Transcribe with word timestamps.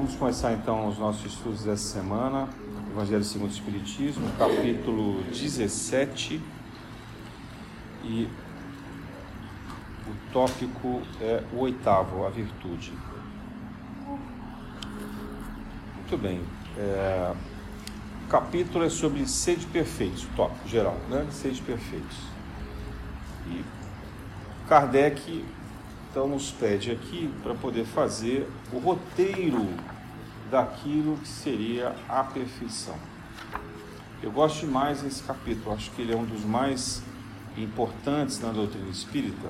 vamos 0.00 0.14
começar 0.14 0.54
então 0.54 0.88
os 0.88 0.96
nossos 0.96 1.30
estudos 1.30 1.62
dessa 1.62 2.00
semana, 2.00 2.48
Evangelho 2.90 3.22
segundo 3.22 3.50
o 3.50 3.52
Espiritismo, 3.52 4.26
capítulo 4.38 5.22
17. 5.24 6.40
E 8.04 8.26
o 10.06 10.32
tópico 10.32 11.02
é 11.20 11.42
o 11.52 11.58
oitavo, 11.58 12.24
a 12.24 12.30
virtude. 12.30 12.94
Muito 15.96 16.16
bem. 16.16 16.40
É, 16.78 17.34
o 18.24 18.28
capítulo 18.28 18.86
é 18.86 18.88
sobre 18.88 19.28
sede 19.28 19.66
perfeitos, 19.66 20.24
o 20.24 20.28
tópico 20.28 20.66
geral, 20.66 20.96
né? 21.10 21.26
Sede 21.30 21.60
perfeitos. 21.60 22.16
E 23.48 23.62
Kardec 24.66 25.44
então 26.10 26.26
nos 26.26 26.50
pede 26.50 26.90
aqui 26.90 27.32
para 27.40 27.54
poder 27.54 27.84
fazer 27.84 28.48
o 28.72 28.78
roteiro 28.78 29.64
daquilo 30.50 31.16
que 31.18 31.28
seria 31.28 31.94
a 32.08 32.24
perfeição. 32.24 32.96
Eu 34.22 34.30
gosto 34.30 34.60
demais 34.60 35.02
desse 35.02 35.22
capítulo, 35.22 35.74
acho 35.74 35.90
que 35.92 36.02
ele 36.02 36.12
é 36.12 36.16
um 36.16 36.24
dos 36.24 36.44
mais 36.44 37.02
importantes 37.56 38.40
na 38.40 38.50
doutrina 38.50 38.88
espírita, 38.88 39.48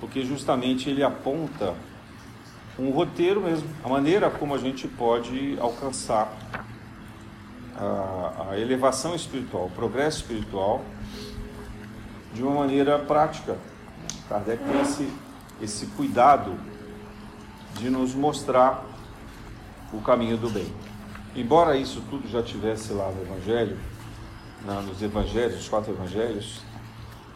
porque 0.00 0.24
justamente 0.24 0.90
ele 0.90 1.02
aponta 1.02 1.74
um 2.78 2.90
roteiro 2.90 3.40
mesmo, 3.40 3.68
a 3.84 3.88
maneira 3.88 4.30
como 4.30 4.54
a 4.54 4.58
gente 4.58 4.88
pode 4.88 5.56
alcançar 5.60 6.32
a, 7.76 8.48
a 8.50 8.58
elevação 8.58 9.14
espiritual, 9.14 9.66
o 9.66 9.70
progresso 9.70 10.18
espiritual 10.18 10.84
de 12.34 12.42
uma 12.42 12.54
maneira 12.54 12.98
prática 12.98 13.56
Kardec 14.28 14.62
tem 14.64 14.80
esse, 14.80 15.12
esse 15.60 15.86
cuidado 15.88 16.54
de 17.74 17.90
nos 17.90 18.14
mostrar 18.14 18.84
o 19.96 20.00
caminho 20.00 20.36
do 20.36 20.50
bem. 20.50 20.66
Embora 21.36 21.76
isso 21.76 22.02
tudo 22.10 22.28
já 22.28 22.42
tivesse 22.42 22.92
lá 22.92 23.10
no 23.10 23.22
Evangelho, 23.22 23.78
nos 24.86 25.02
Evangelhos, 25.02 25.60
os 25.60 25.68
quatro 25.68 25.92
Evangelhos, 25.92 26.62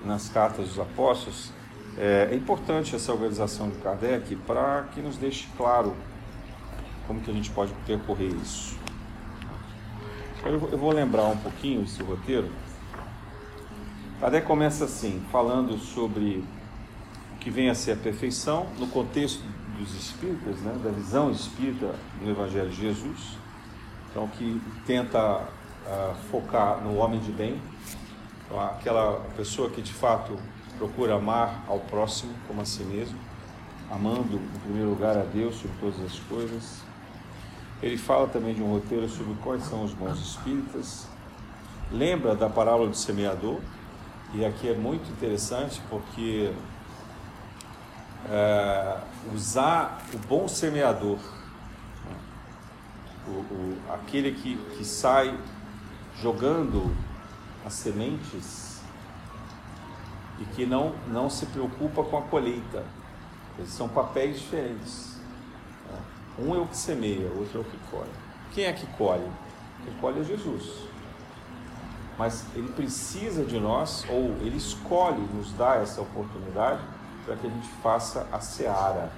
nas 0.05 0.29
cartas 0.29 0.69
dos 0.69 0.79
apóstolos, 0.79 1.53
é, 1.97 2.29
é 2.31 2.35
importante 2.35 2.95
essa 2.95 3.13
organização 3.13 3.69
de 3.69 3.77
Kardec 3.79 4.37
para 4.37 4.85
que 4.95 5.01
nos 5.01 5.17
deixe 5.17 5.49
claro 5.57 5.97
como 7.07 7.21
que 7.21 7.31
a 7.31 7.35
gente 7.35 7.51
pode 7.51 7.73
percorrer 7.87 8.33
isso. 8.43 8.79
Eu 10.45 10.59
vou 10.79 10.93
lembrar 10.93 11.25
um 11.25 11.37
pouquinho 11.37 11.83
esse 11.83 12.03
roteiro. 12.03 12.49
Kardec 14.21 14.47
começa 14.47 14.85
assim, 14.85 15.23
falando 15.31 15.77
sobre 15.79 16.45
que 17.41 17.51
vem 17.51 17.69
a 17.69 17.75
ser 17.75 17.93
a 17.93 17.97
perfeição 17.97 18.67
no 18.79 18.87
contexto 18.87 19.43
dos 19.79 19.95
espíritas, 19.95 20.57
né, 20.61 20.79
da 20.83 20.91
visão 20.91 21.31
espírita 21.31 21.95
no 22.21 22.31
Evangelho 22.31 22.69
de 22.69 22.77
Jesus, 22.77 23.39
então 24.11 24.27
que 24.29 24.61
tenta 24.85 25.41
uh, 25.41 26.15
focar 26.31 26.81
no 26.83 26.97
homem 26.97 27.21
de 27.21 27.33
bem, 27.33 27.61
então, 28.49 28.59
aquela 28.61 29.21
pessoa 29.37 29.69
que 29.69 29.83
de 29.83 29.93
fato 29.93 30.35
procura 30.79 31.17
amar 31.17 31.65
ao 31.69 31.81
próximo 31.81 32.33
como 32.47 32.63
a 32.63 32.65
si 32.65 32.83
mesmo, 32.83 33.19
amando 33.91 34.37
em 34.37 34.59
primeiro 34.61 34.89
lugar 34.89 35.19
a 35.19 35.23
Deus 35.23 35.57
sobre 35.57 35.77
todas 35.79 36.01
as 36.01 36.19
coisas. 36.21 36.81
Ele 37.83 37.99
fala 37.99 38.27
também 38.27 38.55
de 38.55 38.63
um 38.63 38.73
roteiro 38.73 39.07
sobre 39.09 39.35
quais 39.43 39.65
são 39.65 39.85
os 39.85 39.93
bons 39.93 40.19
espíritas. 40.19 41.07
Lembra 41.93 42.35
da 42.35 42.49
parábola 42.49 42.89
do 42.89 42.97
semeador, 42.97 43.61
e 44.33 44.45
aqui 44.45 44.69
é 44.69 44.75
muito 44.75 45.11
interessante 45.11 45.81
porque 45.91 46.53
é, 48.31 48.99
usar 49.35 50.03
o 50.13 50.19
bom 50.19 50.47
semeador, 50.47 51.19
o, 53.27 53.31
o, 53.31 53.79
aquele 53.93 54.33
que, 54.33 54.57
que 54.77 54.85
sai 54.85 55.39
jogando 56.21 56.95
as 57.65 57.73
sementes 57.75 58.81
e 60.41 60.45
que 60.45 60.67
não, 60.67 60.95
não 61.09 61.29
se 61.29 61.47
preocupa 61.47 62.03
com 62.05 62.19
a 62.19 62.23
colheita. 62.23 62.85
Eles 63.59 63.71
são 63.71 63.89
papéis 63.89 64.39
diferentes. 64.39 65.19
Um 66.39 66.55
é 66.55 66.59
o 66.59 66.67
que 66.67 66.77
semeia, 66.77 67.29
outro 67.37 67.59
é 67.59 67.61
o 67.61 67.65
que 67.65 67.77
colhe. 67.91 68.11
Quem 68.53 68.65
é 68.65 68.73
que 68.73 68.87
colhe? 68.97 69.29
Quem 69.85 69.93
colhe 69.95 70.21
é 70.21 70.25
Jesus. 70.25 70.87
Mas 72.17 72.47
ele 72.55 72.69
precisa 72.73 73.45
de 73.45 73.59
nós, 73.59 74.05
ou 74.09 74.37
ele 74.41 74.57
escolhe 74.57 75.21
nos 75.35 75.53
dar 75.53 75.83
essa 75.83 76.01
oportunidade 76.01 76.81
para 77.29 77.37
que 77.37 77.47
a 77.47 77.51
gente 77.51 77.69
faça 77.83 78.27
a 78.33 78.41
Seara. 78.41 79.11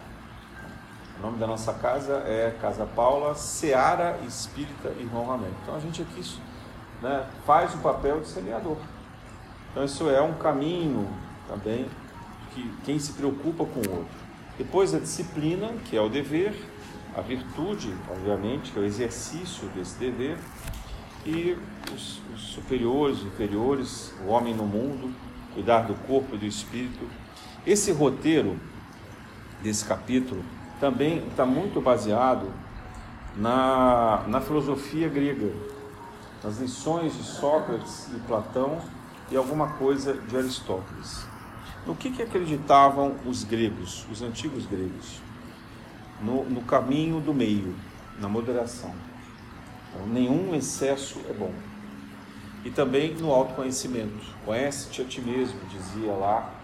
O 1.17 1.23
nome 1.23 1.39
da 1.39 1.47
nossa 1.47 1.73
casa 1.73 2.15
é 2.27 2.57
Casa 2.61 2.85
Paula, 2.85 3.37
Seara 3.37 4.19
Espírita 4.27 4.89
Irmão 4.99 5.27
Ramém. 5.27 5.53
Então 5.63 5.77
a 5.77 5.79
gente 5.79 6.03
aqui 6.03 6.21
né, 7.01 7.25
faz 7.47 7.73
o 7.73 7.79
papel 7.79 8.21
de 8.21 8.27
semeador. 8.27 8.79
Então 9.71 9.85
isso 9.85 10.11
é 10.11 10.21
um 10.21 10.35
caminho 10.35 11.09
também 11.47 11.89
que 12.53 12.69
quem 12.85 12.99
se 12.99 13.13
preocupa 13.13 13.65
com 13.65 13.79
o 13.79 13.99
outro. 13.99 14.19
Depois 14.59 14.93
a 14.93 14.99
disciplina, 14.99 15.69
que 15.85 15.97
é 15.97 16.01
o 16.01 16.09
dever, 16.09 16.53
a 17.17 17.21
virtude, 17.21 17.95
obviamente, 18.11 18.73
que 18.73 18.79
é 18.79 18.83
o 18.83 18.85
exercício 18.85 19.69
desse 19.69 19.97
dever, 19.99 20.37
e 21.25 21.57
os, 21.95 22.21
os 22.35 22.41
superiores, 22.41 23.23
inferiores, 23.23 24.13
o 24.27 24.31
homem 24.31 24.53
no 24.53 24.67
mundo, 24.67 25.15
cuidar 25.55 25.83
do 25.83 25.95
corpo 26.07 26.35
e 26.35 26.39
do 26.39 26.47
espírito, 26.47 27.07
esse 27.67 27.93
roteiro 27.93 28.59
desse 29.63 29.85
capítulo 29.85 30.43
também 30.81 31.19
está 31.29 31.45
muito 31.45 31.81
baseado 31.81 32.51
na, 33.37 34.25
na 34.27 34.41
filosofia 34.41 35.09
grega, 35.09 35.53
nas 36.43 36.59
lições 36.59 37.15
de 37.15 37.23
Sócrates 37.23 38.09
e 38.15 38.19
Platão 38.21 38.81
e 39.31 39.37
alguma 39.37 39.75
coisa 39.75 40.15
de 40.15 40.37
Aristóteles. 40.37 41.27
No 41.87 41.95
que, 41.95 42.11
que 42.11 42.23
acreditavam 42.23 43.15
os 43.27 43.45
gregos, 43.45 44.07
os 44.11 44.23
antigos 44.23 44.67
gregos? 44.67 45.21
No, 46.23 46.45
no 46.45 46.63
caminho 46.63 47.21
do 47.21 47.33
meio, 47.33 47.75
na 48.19 48.29
moderação. 48.29 48.95
Então, 49.93 50.07
nenhum 50.07 50.55
excesso 50.55 51.21
é 51.29 51.33
bom. 51.33 51.53
E 52.65 52.71
também 52.71 53.15
no 53.15 53.33
autoconhecimento. 53.33 54.25
Conhece-te 54.45 55.03
a 55.03 55.05
ti 55.05 55.21
mesmo, 55.21 55.59
dizia 55.71 56.13
lá 56.13 56.60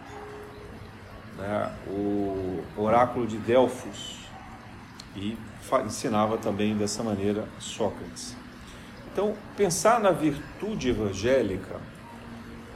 né, 1.39 1.73
o 1.87 2.63
oráculo 2.77 3.27
de 3.27 3.37
Delfos 3.39 4.17
e 5.15 5.37
ensinava 5.85 6.39
também 6.39 6.77
dessa 6.77 7.03
maneira 7.03 7.49
Sócrates. 7.59 8.37
Então, 9.13 9.35
pensar 9.57 9.99
na 10.01 10.11
virtude 10.11 10.91
evangélica 10.91 11.81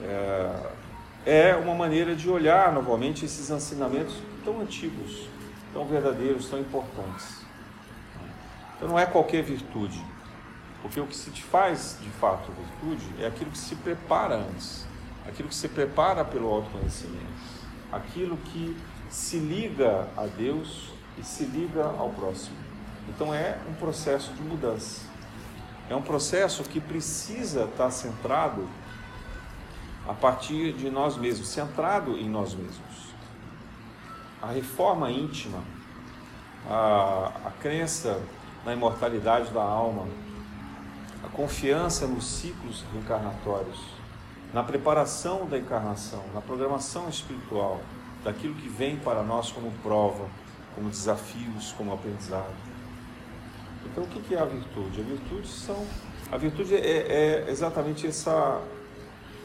é, 0.02 1.50
é 1.50 1.56
uma 1.56 1.74
maneira 1.74 2.16
de 2.16 2.28
olhar 2.28 2.72
novamente 2.72 3.24
esses 3.24 3.50
ensinamentos 3.50 4.16
tão 4.44 4.60
antigos, 4.60 5.28
tão 5.72 5.84
verdadeiros, 5.84 6.48
tão 6.48 6.58
importantes. 6.58 7.44
Então, 8.76 8.88
não 8.88 8.98
é 8.98 9.04
qualquer 9.04 9.42
virtude, 9.42 10.02
porque 10.80 10.98
o 10.98 11.06
que 11.06 11.14
se 11.14 11.30
te 11.30 11.42
faz 11.42 11.98
de 12.00 12.08
fato 12.08 12.50
virtude 12.52 13.22
é 13.22 13.26
aquilo 13.26 13.50
que 13.50 13.58
se 13.58 13.76
prepara 13.76 14.36
antes, 14.36 14.86
aquilo 15.28 15.48
que 15.48 15.54
se 15.54 15.68
prepara 15.68 16.24
pelo 16.24 16.48
autoconhecimento 16.48 17.49
aquilo 17.92 18.36
que 18.36 18.76
se 19.08 19.38
liga 19.38 20.08
a 20.16 20.26
Deus 20.26 20.90
e 21.18 21.24
se 21.24 21.44
liga 21.44 21.84
ao 21.84 22.10
próximo. 22.10 22.56
Então 23.08 23.34
é 23.34 23.58
um 23.68 23.74
processo 23.74 24.32
de 24.32 24.42
mudança. 24.42 25.02
É 25.88 25.96
um 25.96 26.02
processo 26.02 26.62
que 26.62 26.80
precisa 26.80 27.64
estar 27.64 27.90
centrado 27.90 28.68
a 30.08 30.14
partir 30.14 30.72
de 30.72 30.88
nós 30.88 31.16
mesmos, 31.16 31.48
centrado 31.48 32.16
em 32.16 32.28
nós 32.28 32.54
mesmos. 32.54 33.10
A 34.40 34.46
reforma 34.52 35.10
íntima, 35.10 35.62
a, 36.68 37.32
a 37.46 37.50
crença 37.60 38.20
na 38.64 38.72
imortalidade 38.72 39.50
da 39.52 39.62
alma, 39.62 40.06
a 41.24 41.28
confiança 41.28 42.06
nos 42.06 42.24
ciclos 42.24 42.84
reencarnatórios, 42.92 43.99
na 44.52 44.62
preparação 44.62 45.46
da 45.46 45.58
encarnação, 45.58 46.22
na 46.34 46.40
programação 46.40 47.08
espiritual, 47.08 47.80
daquilo 48.24 48.54
que 48.54 48.68
vem 48.68 48.96
para 48.96 49.22
nós 49.22 49.50
como 49.50 49.70
prova, 49.82 50.28
como 50.74 50.90
desafios, 50.90 51.72
como 51.72 51.92
aprendizado. 51.92 52.54
Então, 53.86 54.04
o 54.04 54.06
que 54.06 54.34
é 54.34 54.38
a 54.38 54.44
virtude? 54.44 55.00
A 55.00 55.04
virtude 55.04 55.48
são, 55.48 55.86
a 56.30 56.36
virtude 56.36 56.74
é, 56.74 57.46
é 57.46 57.50
exatamente 57.50 58.06
essa 58.06 58.60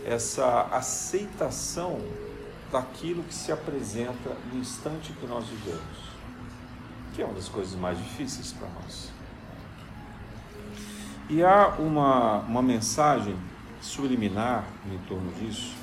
essa 0.05 0.67
aceitação 0.71 1.99
daquilo 2.71 3.23
que 3.23 3.33
se 3.33 3.51
apresenta 3.51 4.37
no 4.51 4.59
instante 4.59 5.11
que 5.13 5.25
nós 5.25 5.47
vivemos, 5.47 5.97
que 7.13 7.21
é 7.21 7.25
uma 7.25 7.33
das 7.33 7.49
coisas 7.49 7.75
mais 7.75 7.97
difíceis 7.97 8.53
para 8.53 8.67
nós. 8.69 9.11
E 11.27 11.43
há 11.43 11.69
uma, 11.79 12.39
uma 12.41 12.61
mensagem 12.61 13.35
subliminar 13.85 14.65
em 14.85 14.97
torno 15.07 15.31
disso, 15.33 15.75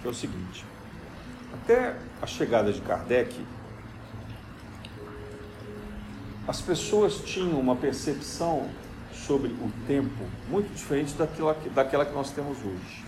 que 0.00 0.08
é 0.08 0.10
o 0.10 0.14
seguinte: 0.14 0.64
até 1.52 1.96
a 2.20 2.26
chegada 2.26 2.72
de 2.72 2.80
Kardec, 2.80 3.44
as 6.48 6.60
pessoas 6.60 7.18
tinham 7.18 7.60
uma 7.60 7.76
percepção 7.76 8.68
sobre 9.12 9.48
o 9.48 9.70
tempo 9.86 10.24
muito 10.48 10.72
diferente 10.74 11.14
daquela, 11.14 11.54
daquela 11.74 12.06
que 12.06 12.12
nós 12.12 12.30
temos 12.30 12.58
hoje. 12.58 13.04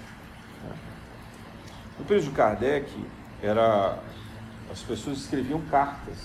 No 1.99 2.05
período 2.05 2.26
de 2.26 2.31
Kardec, 2.31 2.93
era, 3.43 3.99
as 4.70 4.81
pessoas 4.82 5.19
escreviam 5.19 5.61
cartas. 5.62 6.19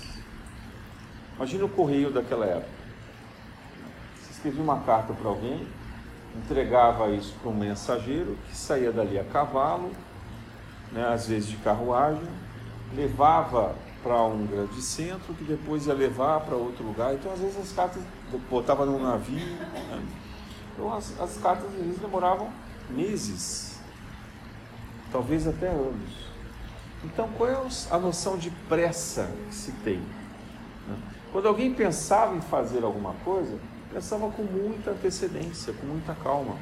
Imagina 1.36 1.66
o 1.66 1.70
correio 1.70 2.12
daquela 2.12 2.46
época. 2.46 2.70
Você 4.16 4.32
escrevia 4.32 4.62
uma 4.62 4.82
carta 4.82 5.14
para 5.14 5.30
alguém, 5.30 5.68
entregava 6.44 7.10
isso 7.10 7.34
para 7.42 7.50
um 7.50 7.56
mensageiro 7.56 8.38
que 8.48 8.56
saía 8.56 8.92
dali 8.92 9.20
a 9.20 9.24
cavalo, 9.24 9.92
né, 10.92 11.06
às 11.08 11.28
vezes 11.28 11.50
de 11.50 11.58
carruagem, 11.58 12.28
levava 12.96 13.76
para 14.02 14.24
um 14.24 14.46
grande 14.46 14.82
centro, 14.82 15.34
que 15.34 15.44
depois 15.44 15.88
ia 15.88 15.94
levar 15.94 16.42
para 16.42 16.56
outro 16.56 16.86
lugar. 16.86 17.14
Então, 17.14 17.32
às 17.32 17.40
vezes, 17.40 17.58
as 17.58 17.72
cartas 17.72 18.02
botava 18.50 18.86
num 18.86 19.02
navio. 19.02 19.46
Né? 19.58 20.06
Então, 20.74 20.94
as, 20.94 21.20
as 21.20 21.38
cartas 21.38 21.66
às 21.66 21.74
vezes 21.74 22.00
demoravam 22.00 22.50
meses, 22.90 23.80
talvez 25.12 25.48
até 25.48 25.68
anos. 25.68 26.28
Então, 27.04 27.28
qual 27.38 27.50
é 27.50 27.58
a 27.92 27.98
noção 27.98 28.38
de 28.38 28.50
pressa 28.70 29.30
que 29.50 29.56
se 29.56 29.72
tem? 29.84 30.00
Né? 30.88 30.98
Quando 31.32 31.48
alguém 31.48 31.74
pensava 31.74 32.36
em 32.36 32.42
fazer 32.42 32.84
alguma 32.84 33.14
coisa, 33.26 33.60
pensava 33.98 34.30
com 34.30 34.44
muita 34.44 34.92
antecedência, 34.92 35.74
com 35.74 35.88
muita 35.88 36.14
calma. 36.14 36.56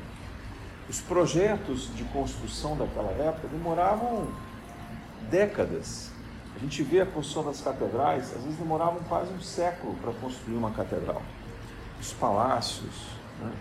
Os 0.88 1.02
projetos 1.02 1.94
de 1.94 2.06
construção 2.06 2.78
daquela 2.78 3.12
época 3.12 3.50
demoravam 3.50 4.30
décadas. 5.30 6.12
A 6.56 6.60
gente 6.60 6.82
vê 6.82 7.02
a 7.02 7.06
construção 7.06 7.44
das 7.44 7.60
catedrais, 7.60 8.34
às 8.34 8.42
vezes 8.42 8.58
demoravam 8.58 9.02
quase 9.10 9.34
um 9.34 9.42
século 9.42 9.96
para 9.96 10.14
construir 10.14 10.56
uma 10.56 10.72
catedral. 10.72 11.22
Os 12.00 12.14
palácios. 12.14 12.96
Né? 13.42 13.52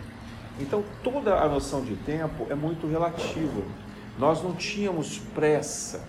Então, 0.60 0.84
toda 1.02 1.34
a 1.34 1.48
noção 1.48 1.84
de 1.84 1.96
tempo 1.96 2.46
é 2.48 2.54
muito 2.54 2.86
relativa. 2.86 3.60
Nós 4.16 4.40
não 4.40 4.54
tínhamos 4.54 5.18
pressa, 5.34 6.00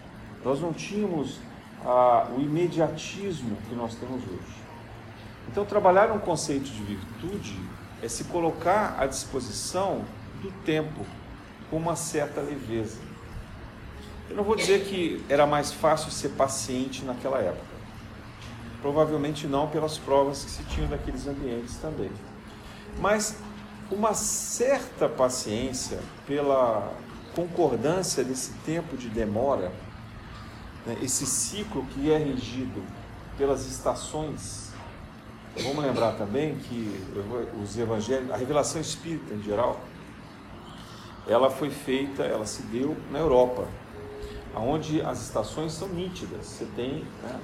nós 0.44 0.62
não 0.62 0.72
tínhamos 0.72 1.40
ah, 1.84 2.28
o 2.38 2.40
imediatismo 2.40 3.58
que 3.68 3.74
nós 3.74 3.96
temos 3.96 4.22
hoje. 4.22 4.65
Então, 5.50 5.66
trabalhar 5.66 6.12
um 6.12 6.20
conceito 6.20 6.66
de 6.66 6.84
virtude 6.84 7.58
é 8.02 8.08
se 8.08 8.26
colocar 8.26 8.96
à 9.00 9.06
disposição 9.06 10.04
do 10.42 10.52
tempo 10.64 11.06
com 11.70 11.78
uma 11.78 11.96
certa 11.96 12.42
leveza. 12.42 13.00
Eu 14.30 14.36
não 14.36 14.44
vou 14.44 14.56
dizer 14.56 14.86
que 14.86 15.24
era 15.30 15.46
mais 15.46 15.72
fácil 15.72 16.12
ser 16.12 16.30
paciente 16.30 17.04
naquela 17.04 17.40
época. 17.40 17.76
Provavelmente 18.82 19.48
não 19.48 19.68
pelas 19.68 19.98
provas 19.98 20.44
que 20.44 20.52
se 20.52 20.64
tinham 20.64 20.90
daqueles 20.90 21.28
ambientes 21.28 21.78
também. 21.78 22.12
Mas 23.00 23.38
uma 23.92 24.14
certa 24.14 25.08
paciência 25.08 26.00
pela 26.26 26.92
concordância 27.36 28.24
desse 28.24 28.52
tempo 28.66 28.96
de 28.98 29.10
demora, 29.10 29.72
né, 30.86 30.98
esse 31.02 31.26
ciclo 31.26 31.86
que 31.88 32.12
é 32.12 32.18
regido 32.18 32.82
pelas 33.38 33.66
estações. 33.68 34.65
Vamos 35.64 35.86
lembrar 35.86 36.14
também 36.14 36.56
que 36.56 37.00
os 37.62 37.78
evangelhos, 37.78 38.30
a 38.30 38.36
revelação 38.36 38.82
espírita 38.82 39.34
em 39.34 39.42
geral, 39.42 39.80
ela 41.28 41.50
foi 41.50 41.70
feita, 41.70 42.24
ela 42.24 42.46
se 42.46 42.62
deu 42.64 42.96
na 43.10 43.20
Europa, 43.20 43.66
onde 44.56 45.02
as 45.02 45.22
estações 45.22 45.72
são 45.72 45.88
nítidas. 45.88 46.46
Você 46.46 46.66
tem 46.76 47.06
né, 47.24 47.40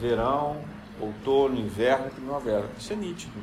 verão, 0.00 0.60
outono, 1.00 1.58
inverno 1.58 2.10
primavera. 2.10 2.68
Isso 2.76 2.92
é 2.92 2.96
nítido. 2.96 3.34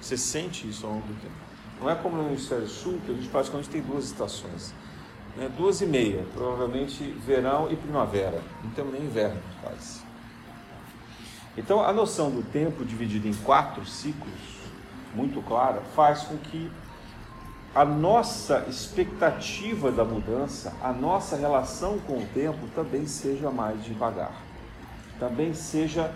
Você 0.00 0.16
sente 0.16 0.66
isso 0.68 0.86
ao 0.86 0.92
longo 0.92 1.06
do 1.06 1.14
tempo. 1.20 1.34
Não 1.78 1.90
é 1.90 1.94
como 1.94 2.16
no 2.16 2.26
hemisfério 2.26 2.66
sul, 2.66 3.00
que 3.04 3.12
a 3.12 3.14
gente 3.14 3.28
praticamente 3.28 3.68
tem 3.68 3.82
duas 3.82 4.06
estações. 4.06 4.74
Né, 5.36 5.50
duas 5.56 5.80
e 5.80 5.86
meia, 5.86 6.24
provavelmente 6.34 7.04
verão 7.24 7.70
e 7.70 7.76
primavera. 7.76 8.42
Não 8.64 8.70
temos 8.70 8.92
nem 8.92 9.02
inverno 9.02 9.40
quase. 9.62 10.09
Então, 11.60 11.84
a 11.84 11.92
noção 11.92 12.30
do 12.30 12.42
tempo 12.42 12.86
dividido 12.86 13.28
em 13.28 13.34
quatro 13.34 13.84
ciclos, 13.84 14.32
muito 15.14 15.42
clara, 15.42 15.82
faz 15.94 16.22
com 16.22 16.38
que 16.38 16.72
a 17.74 17.84
nossa 17.84 18.64
expectativa 18.66 19.92
da 19.92 20.02
mudança, 20.02 20.72
a 20.82 20.90
nossa 20.90 21.36
relação 21.36 21.98
com 21.98 22.14
o 22.14 22.26
tempo 22.32 22.66
também 22.74 23.06
seja 23.06 23.50
mais 23.50 23.84
devagar, 23.84 24.32
também 25.18 25.52
seja 25.52 26.10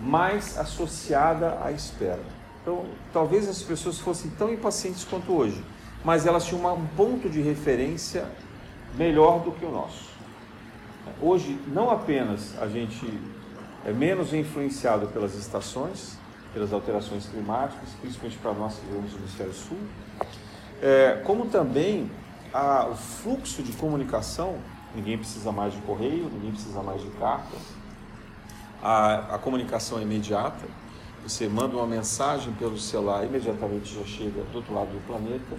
mais 0.00 0.56
associada 0.56 1.58
à 1.64 1.72
espera. 1.72 2.22
Então, 2.62 2.84
talvez 3.12 3.48
as 3.48 3.62
pessoas 3.62 3.98
fossem 3.98 4.30
tão 4.38 4.52
impacientes 4.52 5.02
quanto 5.02 5.32
hoje, 5.32 5.64
mas 6.04 6.26
elas 6.26 6.44
tinham 6.44 6.72
um 6.72 6.86
ponto 6.96 7.28
de 7.28 7.40
referência 7.40 8.24
melhor 8.96 9.40
do 9.40 9.50
que 9.50 9.64
o 9.64 9.70
nosso. 9.72 10.10
Hoje, 11.20 11.58
não 11.66 11.90
apenas 11.90 12.56
a 12.62 12.68
gente 12.68 13.04
é 13.86 13.92
menos 13.92 14.34
influenciado 14.34 15.06
pelas 15.06 15.36
estações, 15.36 16.18
pelas 16.52 16.72
alterações 16.72 17.26
climáticas, 17.26 17.88
principalmente 18.00 18.36
para 18.38 18.52
nós 18.52 18.74
que 18.74 18.86
vivemos 18.86 19.12
no 19.12 19.18
hemisfério 19.20 19.52
sul, 19.54 19.78
é, 20.82 21.22
como 21.24 21.46
também 21.46 22.10
a, 22.52 22.88
o 22.88 22.96
fluxo 22.96 23.62
de 23.62 23.72
comunicação, 23.72 24.58
ninguém 24.92 25.16
precisa 25.16 25.52
mais 25.52 25.72
de 25.72 25.80
correio, 25.82 26.28
ninguém 26.32 26.50
precisa 26.50 26.82
mais 26.82 27.00
de 27.00 27.10
cartas, 27.10 27.60
a, 28.82 29.36
a 29.36 29.38
comunicação 29.38 30.00
é 30.00 30.02
imediata, 30.02 30.66
você 31.22 31.48
manda 31.48 31.76
uma 31.76 31.86
mensagem 31.86 32.52
pelo 32.54 32.78
celular, 32.78 33.24
imediatamente 33.24 33.94
já 33.94 34.04
chega 34.04 34.42
do 34.42 34.56
outro 34.56 34.74
lado 34.74 34.88
do 34.88 35.06
planeta. 35.06 35.56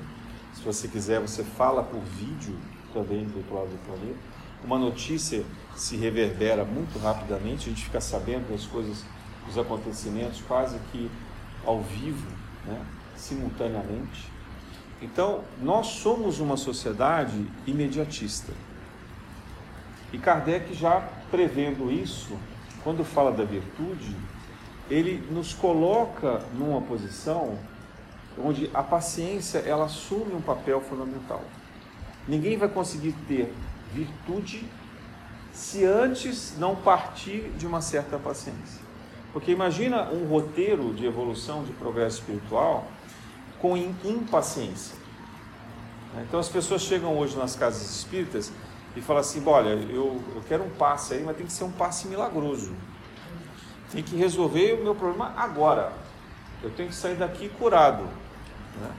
Se 0.53 0.61
você 0.63 0.87
quiser, 0.87 1.19
você 1.19 1.43
fala 1.43 1.83
por 1.83 1.99
vídeo 1.99 2.57
também 2.93 3.25
do 3.25 3.37
outro 3.37 3.53
lado 3.53 3.67
do 3.67 3.85
planeta. 3.85 4.17
Uma 4.63 4.77
notícia 4.79 5.43
se 5.77 5.95
reverbera 5.95 6.65
muito 6.65 6.97
rapidamente, 6.97 7.67
a 7.67 7.69
gente 7.69 7.85
fica 7.85 8.01
sabendo 8.01 8.51
das 8.51 8.65
coisas, 8.65 9.05
dos 9.45 9.57
acontecimentos 9.57 10.41
quase 10.47 10.77
que 10.91 11.09
ao 11.63 11.81
vivo, 11.81 12.27
né, 12.65 12.83
simultaneamente. 13.15 14.29
Então, 15.01 15.43
nós 15.61 15.87
somos 15.87 16.39
uma 16.39 16.57
sociedade 16.57 17.45
imediatista. 17.67 18.51
E 20.11 20.17
Kardec, 20.17 20.73
já 20.73 21.07
prevendo 21.29 21.91
isso, 21.91 22.35
quando 22.83 23.05
fala 23.05 23.31
da 23.31 23.43
virtude, 23.43 24.15
ele 24.89 25.23
nos 25.31 25.53
coloca 25.53 26.39
numa 26.57 26.81
posição 26.81 27.57
onde 28.43 28.69
a 28.73 28.81
paciência 28.81 29.59
ela 29.59 29.85
assume 29.85 30.33
um 30.33 30.41
papel 30.41 30.81
fundamental. 30.81 31.43
Ninguém 32.27 32.57
vai 32.57 32.69
conseguir 32.69 33.13
ter 33.27 33.53
virtude 33.93 34.65
se 35.57 35.83
antes 35.83 36.55
não 36.59 36.75
partir 36.75 37.49
de 37.57 37.65
uma 37.65 37.81
certa 37.81 38.19
paciência. 38.19 38.79
Porque 39.33 39.51
imagina 39.51 40.03
um 40.11 40.27
roteiro 40.27 40.93
de 40.93 41.03
evolução, 41.03 41.63
de 41.63 41.71
progresso 41.73 42.19
espiritual, 42.19 42.85
com 43.59 43.75
impaciência. 43.75 44.95
Então 46.21 46.39
as 46.39 46.47
pessoas 46.47 46.83
chegam 46.83 47.17
hoje 47.17 47.35
nas 47.35 47.55
casas 47.55 47.89
espíritas 47.89 48.51
e 48.95 49.01
falam 49.01 49.19
assim: 49.19 49.43
olha, 49.47 49.69
eu, 49.69 50.21
eu 50.35 50.43
quero 50.47 50.63
um 50.63 50.69
passe 50.69 51.15
aí, 51.15 51.23
mas 51.23 51.35
tem 51.35 51.47
que 51.47 51.51
ser 51.51 51.63
um 51.63 51.71
passe 51.71 52.07
milagroso. 52.07 52.71
Tem 53.91 54.03
que 54.03 54.15
resolver 54.15 54.73
o 54.73 54.83
meu 54.83 54.93
problema 54.93 55.33
agora. 55.35 55.91
Eu 56.61 56.69
tenho 56.69 56.89
que 56.89 56.95
sair 56.95 57.15
daqui 57.15 57.49
curado. 57.49 58.03
Né? 58.03 58.91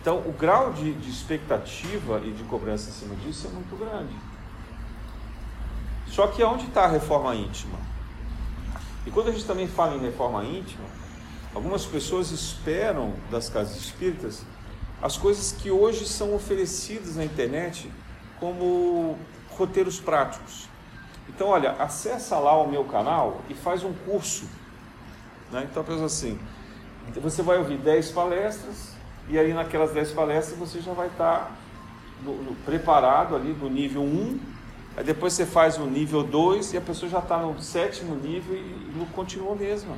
Então 0.00 0.20
o 0.26 0.32
grau 0.32 0.72
de, 0.72 0.94
de 0.94 1.10
expectativa 1.10 2.22
e 2.24 2.32
de 2.32 2.44
cobrança 2.44 2.88
em 2.88 2.92
cima 2.94 3.14
disso 3.16 3.46
é 3.46 3.50
muito 3.50 3.76
grande. 3.76 4.27
Só 6.18 6.26
que 6.26 6.42
onde 6.42 6.66
está 6.66 6.82
a 6.82 6.88
reforma 6.88 7.32
íntima? 7.32 7.78
E 9.06 9.10
quando 9.10 9.28
a 9.28 9.32
gente 9.32 9.44
também 9.44 9.68
fala 9.68 9.94
em 9.94 10.00
reforma 10.00 10.42
íntima, 10.42 10.84
Algumas 11.54 11.86
pessoas 11.86 12.30
esperam 12.30 13.14
das 13.30 13.48
casas 13.48 13.76
espíritas 13.76 14.44
as 15.00 15.16
coisas 15.16 15.52
que 15.52 15.70
hoje 15.70 16.06
são 16.06 16.34
oferecidas 16.34 17.16
na 17.16 17.24
internet 17.24 17.90
como 18.38 19.16
roteiros 19.50 19.98
práticos. 20.00 20.68
Então, 21.28 21.48
olha, 21.48 21.72
acessa 21.72 22.38
lá 22.38 22.56
o 22.60 22.68
meu 22.68 22.84
canal 22.84 23.40
e 23.48 23.54
faz 23.54 23.84
um 23.84 23.92
curso. 23.92 24.48
Né? 25.52 25.66
Então, 25.70 25.84
pensa 25.84 26.04
assim, 26.04 26.38
você 27.16 27.42
vai 27.42 27.58
ouvir 27.58 27.78
10 27.78 28.10
palestras 28.10 28.92
e 29.28 29.38
aí 29.38 29.52
naquelas 29.52 29.92
10 29.92 30.12
palestras 30.12 30.58
você 30.58 30.80
já 30.80 30.92
vai 30.92 31.06
estar 31.06 31.56
no, 32.22 32.54
preparado 32.64 33.36
ali 33.36 33.52
do 33.52 33.70
nível 33.70 34.02
1, 34.02 34.38
aí 34.98 35.04
depois 35.04 35.32
você 35.32 35.46
faz 35.46 35.78
o 35.78 35.86
nível 35.86 36.24
2 36.24 36.72
e 36.72 36.76
a 36.76 36.80
pessoa 36.80 37.08
já 37.08 37.20
está 37.20 37.38
no 37.38 37.62
sétimo 37.62 38.16
nível 38.16 38.56
e, 38.56 38.92
não 38.96 39.06
continua 39.06 39.54
mesmo. 39.54 39.96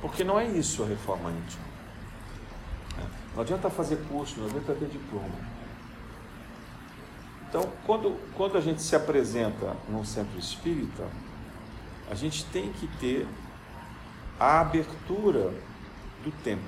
Porque 0.00 0.24
não 0.24 0.40
é 0.40 0.46
isso 0.46 0.82
a 0.82 0.86
reforma 0.86 1.30
íntima. 1.30 1.64
É. 2.98 3.02
Não 3.34 3.42
adianta 3.42 3.68
fazer 3.68 3.96
curso, 4.08 4.40
não 4.40 4.46
adianta 4.46 4.72
ter 4.72 4.86
diploma. 4.86 5.28
Então, 7.46 7.70
quando, 7.84 8.18
quando 8.34 8.56
a 8.56 8.62
gente 8.62 8.80
se 8.80 8.96
apresenta 8.96 9.76
num 9.90 10.02
centro 10.06 10.38
espírita, 10.38 11.04
a 12.10 12.14
gente 12.14 12.46
tem 12.46 12.72
que 12.72 12.86
ter 12.98 13.28
a 14.40 14.60
abertura 14.60 15.52
do 16.24 16.32
tempo. 16.42 16.64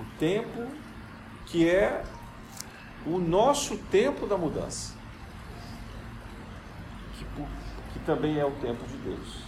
O 0.00 0.18
tempo 0.18 0.66
que 1.46 1.68
é 1.68 2.02
o 3.06 3.18
nosso 3.18 3.76
tempo 3.76 4.26
da 4.26 4.36
mudança, 4.36 4.97
que 7.92 7.98
também 8.00 8.38
é 8.38 8.44
o 8.44 8.50
tempo 8.52 8.84
de 8.86 8.96
Deus. 8.98 9.42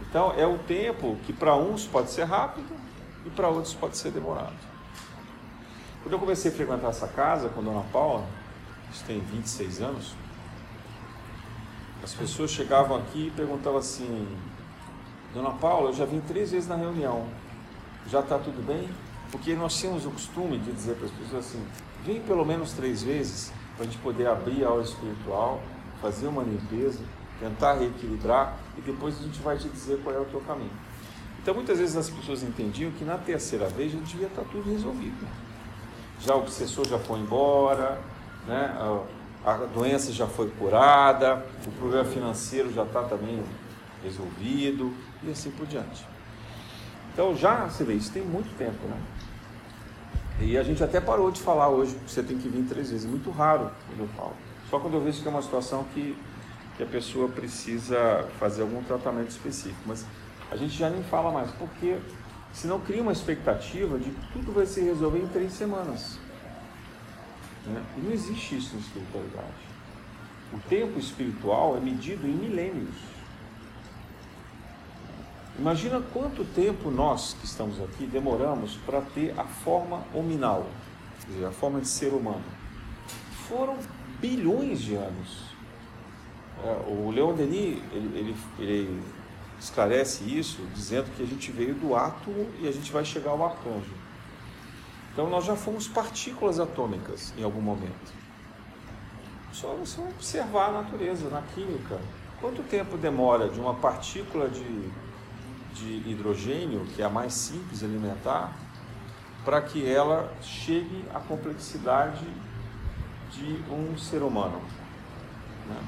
Então, 0.00 0.32
é 0.36 0.46
o 0.46 0.58
tempo 0.58 1.16
que 1.26 1.32
para 1.32 1.56
uns 1.56 1.86
pode 1.86 2.10
ser 2.10 2.24
rápido 2.24 2.74
e 3.26 3.30
para 3.30 3.48
outros 3.48 3.74
pode 3.74 3.96
ser 3.96 4.10
demorado. 4.10 4.56
Quando 6.02 6.12
eu 6.12 6.18
comecei 6.18 6.50
a 6.50 6.54
frequentar 6.54 6.88
essa 6.88 7.08
casa 7.08 7.48
com 7.48 7.60
a 7.60 7.62
Dona 7.62 7.84
Paula, 7.92 8.24
isso 8.90 9.04
tem 9.04 9.20
26 9.20 9.82
anos, 9.82 10.14
as 12.02 12.14
pessoas 12.14 12.50
chegavam 12.50 12.96
aqui 12.96 13.26
e 13.26 13.30
perguntavam 13.30 13.78
assim: 13.78 14.26
Dona 15.34 15.50
Paula, 15.50 15.90
eu 15.90 15.94
já 15.94 16.04
vim 16.04 16.20
três 16.20 16.52
vezes 16.52 16.68
na 16.68 16.76
reunião, 16.76 17.26
já 18.06 18.20
está 18.20 18.38
tudo 18.38 18.64
bem? 18.64 18.88
Porque 19.30 19.54
nós 19.54 19.76
tínhamos 19.76 20.06
o 20.06 20.10
costume 20.10 20.58
de 20.58 20.72
dizer 20.72 20.94
para 20.94 21.06
as 21.06 21.12
pessoas 21.12 21.46
assim: 21.46 21.66
vem 22.04 22.20
pelo 22.22 22.44
menos 22.46 22.72
três 22.72 23.02
vezes 23.02 23.52
para 23.76 23.84
a 23.84 23.86
gente 23.86 23.98
poder 23.98 24.26
abrir 24.26 24.64
a 24.64 24.68
aula 24.68 24.82
espiritual, 24.82 25.60
fazer 26.00 26.26
uma 26.26 26.42
limpeza, 26.42 27.00
tentar 27.40 27.74
reequilibrar 27.74 28.56
e 28.76 28.80
depois 28.80 29.18
a 29.18 29.22
gente 29.22 29.40
vai 29.40 29.56
te 29.56 29.68
dizer 29.68 30.00
qual 30.02 30.14
é 30.14 30.18
o 30.18 30.24
teu 30.24 30.40
caminho. 30.40 30.72
Então 31.40 31.54
muitas 31.54 31.78
vezes 31.78 31.96
as 31.96 32.10
pessoas 32.10 32.42
entendiam 32.42 32.90
que 32.92 33.04
na 33.04 33.16
terceira 33.16 33.68
vez 33.68 33.92
já 33.92 33.98
devia 33.98 34.26
estar 34.26 34.42
tá 34.42 34.48
tudo 34.50 34.70
resolvido. 34.70 35.26
Já 36.20 36.34
o 36.34 36.40
obsessor 36.40 36.86
já 36.86 36.98
foi 36.98 37.20
embora, 37.20 38.00
né? 38.46 38.76
a, 39.44 39.52
doença 39.72 40.12
já 40.12 40.26
foi 40.26 40.50
curada, 40.50 41.46
o 41.66 41.70
problema 41.72 42.04
financeiro 42.04 42.72
já 42.72 42.82
está 42.82 43.02
também 43.04 43.42
resolvido 44.02 44.92
e 45.22 45.30
assim 45.30 45.50
por 45.50 45.66
diante. 45.66 46.06
Então 47.12 47.34
já, 47.36 47.66
você 47.66 47.84
vê, 47.84 47.94
isso 47.94 48.12
tem 48.12 48.22
muito 48.22 48.56
tempo, 48.56 48.86
né? 48.86 49.00
E 50.40 50.56
a 50.56 50.62
gente 50.62 50.82
até 50.84 51.00
parou 51.00 51.30
de 51.30 51.40
falar 51.40 51.68
hoje 51.68 51.94
que 51.94 52.10
você 52.10 52.22
tem 52.22 52.38
que 52.38 52.48
vir 52.48 52.64
três 52.68 52.90
vezes. 52.90 53.04
É 53.04 53.08
muito 53.08 53.28
raro 53.30 53.72
quando 53.88 54.00
eu 54.00 54.08
falo. 54.16 54.34
Só 54.70 54.78
quando 54.78 54.94
eu 54.94 55.00
vejo 55.00 55.22
que 55.22 55.28
é 55.28 55.30
uma 55.30 55.42
situação 55.42 55.84
que, 55.94 56.16
que 56.76 56.82
a 56.82 56.86
pessoa 56.86 57.28
precisa 57.28 58.28
fazer 58.38 58.62
algum 58.62 58.82
tratamento 58.82 59.30
específico. 59.30 59.80
Mas 59.86 60.04
a 60.50 60.56
gente 60.56 60.76
já 60.76 60.90
nem 60.90 61.02
fala 61.02 61.30
mais, 61.32 61.50
porque 61.52 61.98
senão 62.52 62.78
cria 62.80 63.02
uma 63.02 63.12
expectativa 63.12 63.98
de 63.98 64.10
que 64.10 64.32
tudo 64.32 64.52
vai 64.52 64.66
se 64.66 64.80
resolver 64.80 65.20
em 65.20 65.28
três 65.28 65.52
semanas. 65.52 66.18
Né? 67.66 67.82
E 67.96 68.00
não 68.00 68.12
existe 68.12 68.56
isso 68.56 68.74
na 68.74 68.80
espiritualidade. 68.80 69.68
O 70.52 70.58
tempo 70.68 70.98
espiritual 70.98 71.76
é 71.76 71.80
medido 71.80 72.26
em 72.26 72.32
milênios. 72.32 72.94
Imagina 75.58 76.00
quanto 76.12 76.44
tempo 76.44 76.90
nós 76.90 77.34
que 77.34 77.44
estamos 77.44 77.82
aqui 77.82 78.06
demoramos 78.06 78.76
para 78.86 79.00
ter 79.00 79.34
a 79.36 79.44
forma 79.44 80.04
hominal, 80.14 80.66
dizer, 81.26 81.46
a 81.46 81.50
forma 81.50 81.80
de 81.80 81.88
ser 81.88 82.12
humano. 82.12 82.44
Foram 83.48 83.76
bilhões 84.20 84.80
de 84.80 84.94
anos. 84.94 85.48
É, 86.64 86.90
o 86.90 87.10
Leon 87.10 87.34
Denis 87.34 87.82
ele, 87.92 88.18
ele, 88.18 88.36
ele 88.58 89.02
esclarece 89.58 90.24
isso 90.24 90.60
dizendo 90.74 91.14
que 91.16 91.22
a 91.22 91.26
gente 91.26 91.50
veio 91.52 91.74
do 91.74 91.94
átomo 91.94 92.48
e 92.60 92.68
a 92.68 92.72
gente 92.72 92.90
vai 92.92 93.04
chegar 93.04 93.30
ao 93.30 93.44
arcanjo. 93.44 93.94
Então 95.12 95.28
nós 95.28 95.44
já 95.44 95.56
fomos 95.56 95.88
partículas 95.88 96.60
atômicas 96.60 97.32
em 97.36 97.42
algum 97.42 97.60
momento. 97.60 98.18
Só 99.52 99.74
você 99.74 100.00
observar 100.00 100.68
a 100.68 100.82
natureza, 100.82 101.28
na 101.28 101.42
química. 101.42 101.98
Quanto 102.40 102.62
tempo 102.62 102.96
demora 102.96 103.48
de 103.48 103.58
uma 103.58 103.74
partícula 103.74 104.48
de 104.48 104.90
de 105.78 106.10
hidrogênio, 106.10 106.84
que 106.94 107.02
é 107.02 107.04
a 107.04 107.08
mais 107.08 107.32
simples 107.32 107.82
alimentar, 107.82 108.52
para 109.44 109.60
que 109.62 109.88
ela 109.88 110.32
chegue 110.42 111.04
à 111.14 111.20
complexidade 111.20 112.26
de 113.30 113.62
um 113.72 113.96
ser 113.96 114.22
humano. 114.22 114.60
Né? 115.68 115.80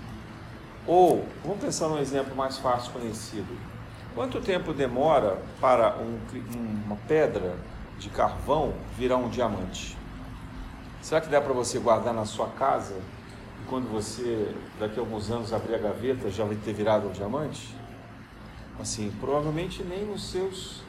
Ou, 0.86 1.26
vamos 1.44 1.60
pensar 1.60 1.88
num 1.88 1.98
exemplo 1.98 2.34
mais 2.34 2.58
fácil 2.58 2.92
conhecido. 2.92 3.56
Quanto 4.14 4.40
tempo 4.40 4.72
demora 4.72 5.40
para 5.60 5.96
um, 5.98 6.18
uma 6.84 6.96
pedra 7.08 7.56
de 7.98 8.08
carvão 8.08 8.74
virar 8.96 9.16
um 9.16 9.28
diamante? 9.28 9.96
Será 11.00 11.20
que 11.20 11.28
dá 11.28 11.40
para 11.40 11.52
você 11.52 11.78
guardar 11.78 12.12
na 12.12 12.24
sua 12.24 12.48
casa 12.48 12.94
e 12.94 13.68
quando 13.68 13.90
você, 13.90 14.54
daqui 14.78 14.98
a 14.98 15.02
alguns 15.02 15.30
anos, 15.30 15.52
abrir 15.52 15.76
a 15.76 15.78
gaveta, 15.78 16.30
já 16.30 16.44
vai 16.44 16.56
ter 16.56 16.72
virado 16.72 17.08
um 17.08 17.12
diamante? 17.12 17.74
Assim, 18.78 19.12
provavelmente 19.20 19.82
nem 19.82 20.04
nos 20.04 20.30
seus 20.30 20.82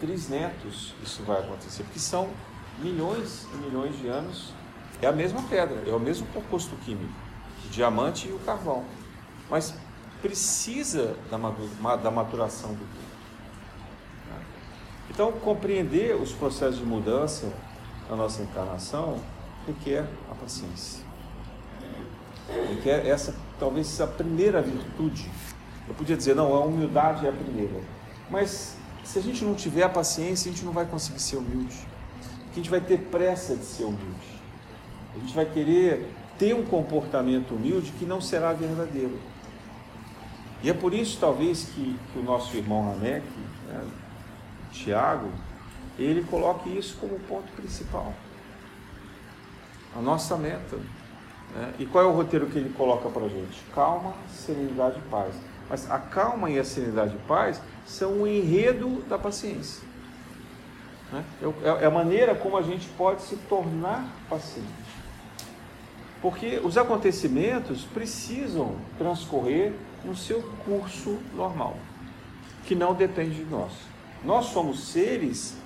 trisnetos 0.00 0.94
isso 1.02 1.22
vai 1.22 1.40
acontecer, 1.40 1.84
porque 1.84 1.98
são 1.98 2.28
milhões 2.78 3.46
e 3.52 3.56
milhões 3.58 3.96
de 3.98 4.08
anos. 4.08 4.52
É 5.02 5.06
a 5.06 5.12
mesma 5.12 5.42
pedra, 5.42 5.82
é 5.86 5.92
o 5.92 6.00
mesmo 6.00 6.26
composto 6.28 6.74
químico, 6.76 7.12
o 7.66 7.68
diamante 7.68 8.28
e 8.28 8.32
o 8.32 8.38
carvão. 8.38 8.84
Mas 9.50 9.74
precisa 10.22 11.16
da 11.30 12.10
maturação 12.10 12.70
do 12.70 12.78
tempo. 12.78 13.12
Então, 15.10 15.32
compreender 15.32 16.14
os 16.14 16.32
processos 16.32 16.78
de 16.78 16.84
mudança 16.86 17.52
na 18.08 18.16
nossa 18.16 18.42
encarnação 18.42 19.18
requer 19.66 20.06
a 20.30 20.34
paciência. 20.34 21.04
Requer 22.68 23.06
essa, 23.06 23.34
talvez, 23.58 23.88
essa 23.88 24.06
primeira 24.06 24.62
virtude 24.62 25.28
eu 25.88 25.94
podia 25.94 26.16
dizer, 26.16 26.34
não, 26.34 26.54
a 26.54 26.60
humildade 26.60 27.26
é 27.26 27.28
a 27.28 27.32
primeira. 27.32 27.80
Mas 28.30 28.76
se 29.04 29.18
a 29.18 29.22
gente 29.22 29.44
não 29.44 29.54
tiver 29.54 29.82
a 29.82 29.88
paciência, 29.88 30.48
a 30.48 30.54
gente 30.54 30.64
não 30.64 30.72
vai 30.72 30.86
conseguir 30.86 31.20
ser 31.20 31.36
humilde. 31.36 31.76
Porque 32.44 32.52
a 32.52 32.56
gente 32.56 32.70
vai 32.70 32.80
ter 32.80 32.98
pressa 32.98 33.56
de 33.56 33.64
ser 33.64 33.84
humilde. 33.84 34.41
A 35.14 35.18
gente 35.18 35.34
vai 35.34 35.44
querer 35.44 36.10
ter 36.38 36.54
um 36.54 36.64
comportamento 36.64 37.54
humilde 37.54 37.92
que 37.92 38.04
não 38.04 38.20
será 38.20 38.52
verdadeiro. 38.52 39.18
E 40.62 40.70
é 40.70 40.74
por 40.74 40.94
isso, 40.94 41.18
talvez, 41.20 41.64
que, 41.74 41.98
que 42.12 42.18
o 42.18 42.22
nosso 42.22 42.56
irmão 42.56 42.86
Ranek, 42.86 43.26
né, 43.68 43.84
Tiago, 44.70 45.28
ele 45.98 46.24
coloque 46.24 46.70
isso 46.76 46.96
como 46.98 47.18
ponto 47.20 47.50
principal. 47.52 48.14
A 49.96 50.00
nossa 50.00 50.36
meta. 50.36 50.76
Né? 51.54 51.74
E 51.80 51.86
qual 51.86 52.04
é 52.04 52.06
o 52.06 52.12
roteiro 52.12 52.46
que 52.46 52.58
ele 52.58 52.70
coloca 52.70 53.08
para 53.08 53.26
a 53.26 53.28
gente? 53.28 53.62
Calma, 53.74 54.14
serenidade 54.28 54.98
e 54.98 55.10
paz. 55.10 55.34
Mas 55.68 55.90
a 55.90 55.98
calma 55.98 56.50
e 56.50 56.58
a 56.58 56.64
serenidade 56.64 57.14
e 57.14 57.28
paz 57.28 57.60
são 57.84 58.22
o 58.22 58.26
enredo 58.26 59.02
da 59.08 59.18
paciência. 59.18 59.86
Né? 61.12 61.24
É, 61.62 61.84
é 61.84 61.86
a 61.86 61.90
maneira 61.90 62.34
como 62.34 62.56
a 62.56 62.62
gente 62.62 62.88
pode 62.96 63.22
se 63.22 63.36
tornar 63.36 64.06
paciente. 64.28 64.81
Porque 66.22 66.60
os 66.62 66.78
acontecimentos 66.78 67.84
precisam 67.84 68.76
transcorrer 68.96 69.72
no 70.04 70.16
seu 70.16 70.40
curso 70.64 71.18
normal, 71.34 71.76
que 72.64 72.76
não 72.76 72.94
depende 72.94 73.44
de 73.44 73.44
nós. 73.44 73.72
Nós 74.24 74.46
somos 74.46 74.84
seres 74.84 75.56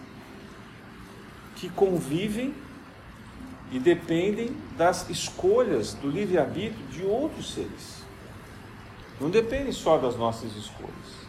que 1.56 1.68
convivem 1.68 2.54
e 3.70 3.78
dependem 3.78 4.56
das 4.78 5.08
escolhas 5.10 5.92
do 5.92 6.08
livre-arbítrio 6.08 6.86
de 6.86 7.04
outros 7.04 7.52
seres. 7.52 8.02
Não 9.20 9.28
depende 9.28 9.72
só 9.72 9.98
das 9.98 10.16
nossas 10.16 10.56
escolhas. 10.56 11.26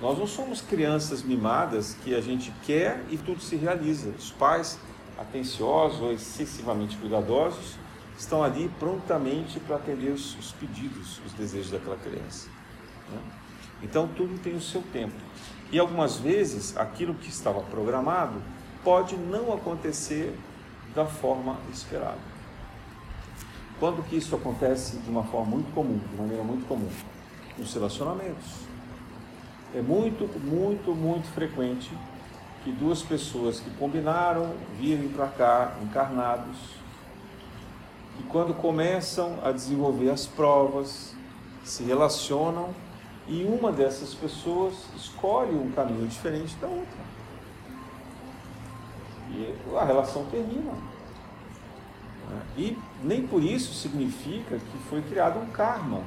Nós 0.00 0.18
não 0.18 0.26
somos 0.26 0.60
crianças 0.60 1.22
mimadas 1.22 1.96
que 2.04 2.14
a 2.14 2.20
gente 2.20 2.52
quer 2.64 3.02
e 3.10 3.16
tudo 3.16 3.40
se 3.40 3.56
realiza. 3.56 4.10
Os 4.10 4.30
pais, 4.30 4.78
atenciosos 5.18 6.00
ou 6.00 6.12
excessivamente 6.12 6.96
cuidadosos, 6.98 7.76
estão 8.18 8.42
ali 8.42 8.70
prontamente 8.78 9.60
para 9.60 9.76
atender 9.76 10.10
os, 10.10 10.36
os, 10.38 10.52
pedidos, 10.52 11.20
os 11.24 11.32
desejos 11.32 11.70
daquela 11.70 11.96
criança. 11.96 12.48
Né? 13.10 13.20
Então 13.82 14.08
tudo 14.08 14.38
tem 14.38 14.54
o 14.54 14.60
seu 14.60 14.82
tempo. 14.92 15.14
E 15.70 15.78
algumas 15.78 16.16
vezes 16.16 16.76
aquilo 16.76 17.14
que 17.14 17.28
estava 17.28 17.60
programado 17.60 18.40
pode 18.82 19.16
não 19.16 19.52
acontecer 19.52 20.38
da 20.94 21.04
forma 21.04 21.58
esperada. 21.72 22.36
Quando 23.78 24.02
que 24.04 24.16
isso 24.16 24.34
acontece 24.34 24.96
de 24.98 25.10
uma 25.10 25.24
forma 25.24 25.56
muito 25.56 25.72
comum, 25.74 25.98
de 25.98 26.16
maneira 26.16 26.42
muito 26.42 26.66
comum? 26.66 26.88
Nos 27.58 27.74
relacionamentos. 27.74 28.66
É 29.74 29.82
muito, 29.82 30.26
muito, 30.40 30.94
muito 30.94 31.28
frequente 31.28 31.90
que 32.64 32.72
duas 32.72 33.02
pessoas 33.02 33.60
que 33.60 33.68
combinaram 33.70 34.54
virem 34.78 35.08
para 35.08 35.26
cá 35.28 35.76
encarnados 35.82 36.56
e 38.20 38.22
quando 38.24 38.54
começam 38.54 39.38
a 39.42 39.52
desenvolver 39.52 40.10
as 40.10 40.26
provas, 40.26 41.14
se 41.64 41.82
relacionam 41.82 42.70
e 43.26 43.44
uma 43.44 43.72
dessas 43.72 44.14
pessoas 44.14 44.74
escolhe 44.96 45.54
um 45.54 45.70
caminho 45.72 46.06
diferente 46.06 46.54
da 46.56 46.68
outra. 46.68 47.06
E 49.30 49.54
a 49.76 49.84
relação 49.84 50.24
termina. 50.26 50.72
E 52.56 52.76
nem 53.02 53.26
por 53.26 53.42
isso 53.42 53.74
significa 53.74 54.58
que 54.58 54.78
foi 54.88 55.02
criado 55.02 55.38
um 55.40 55.46
karma. 55.46 56.02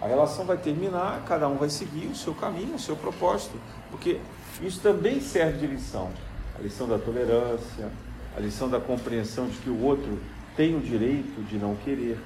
A 0.00 0.06
relação 0.06 0.44
vai 0.44 0.56
terminar, 0.56 1.22
cada 1.26 1.48
um 1.48 1.56
vai 1.56 1.68
seguir 1.68 2.06
o 2.06 2.16
seu 2.16 2.34
caminho, 2.34 2.74
o 2.74 2.78
seu 2.78 2.96
propósito, 2.96 3.58
porque 3.90 4.18
isso 4.62 4.80
também 4.80 5.20
serve 5.20 5.58
de 5.58 5.66
lição. 5.66 6.10
A 6.58 6.62
lição 6.62 6.88
da 6.88 6.98
tolerância, 6.98 7.90
a 8.36 8.40
lição 8.40 8.68
da 8.68 8.80
compreensão 8.80 9.46
de 9.46 9.58
que 9.58 9.70
o 9.70 9.82
outro 9.82 10.18
tem 10.56 10.76
o 10.76 10.80
direito 10.80 11.42
de 11.48 11.56
não 11.56 11.76
querer 11.76 12.18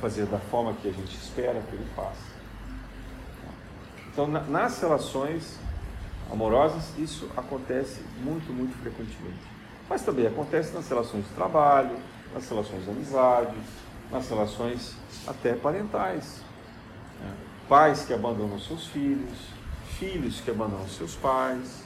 fazer 0.00 0.26
da 0.26 0.38
forma 0.38 0.74
que 0.74 0.88
a 0.88 0.92
gente 0.92 1.16
espera 1.16 1.60
que 1.60 1.74
ele 1.74 1.86
faça. 1.94 2.32
Então, 4.12 4.26
nas 4.26 4.80
relações 4.80 5.58
amorosas, 6.30 6.92
isso 6.98 7.30
acontece 7.36 8.02
muito, 8.22 8.52
muito 8.52 8.76
frequentemente. 8.82 9.40
Mas 9.88 10.02
também 10.02 10.26
acontece 10.26 10.74
nas 10.74 10.88
relações 10.88 11.24
de 11.24 11.30
trabalho, 11.34 11.96
nas 12.34 12.48
relações 12.48 12.84
de 12.84 12.90
amizade, 12.90 13.56
nas 14.10 14.28
relações 14.28 14.96
até 15.26 15.54
parentais. 15.54 16.42
Né? 17.20 17.34
Pais 17.68 18.04
que 18.04 18.12
abandonam 18.12 18.58
seus 18.58 18.86
filhos, 18.86 19.38
filhos 19.98 20.40
que 20.40 20.50
abandonam 20.50 20.88
seus 20.88 21.14
pais. 21.14 21.84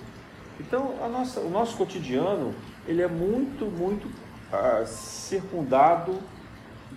Então, 0.59 0.97
nossa, 1.11 1.41
o 1.41 1.50
nosso 1.50 1.76
cotidiano 1.76 2.55
ele 2.87 3.03
é 3.03 3.09
muito, 3.09 3.67
muito 3.67 4.11
ah, 4.53 4.85
circundado 4.87 6.21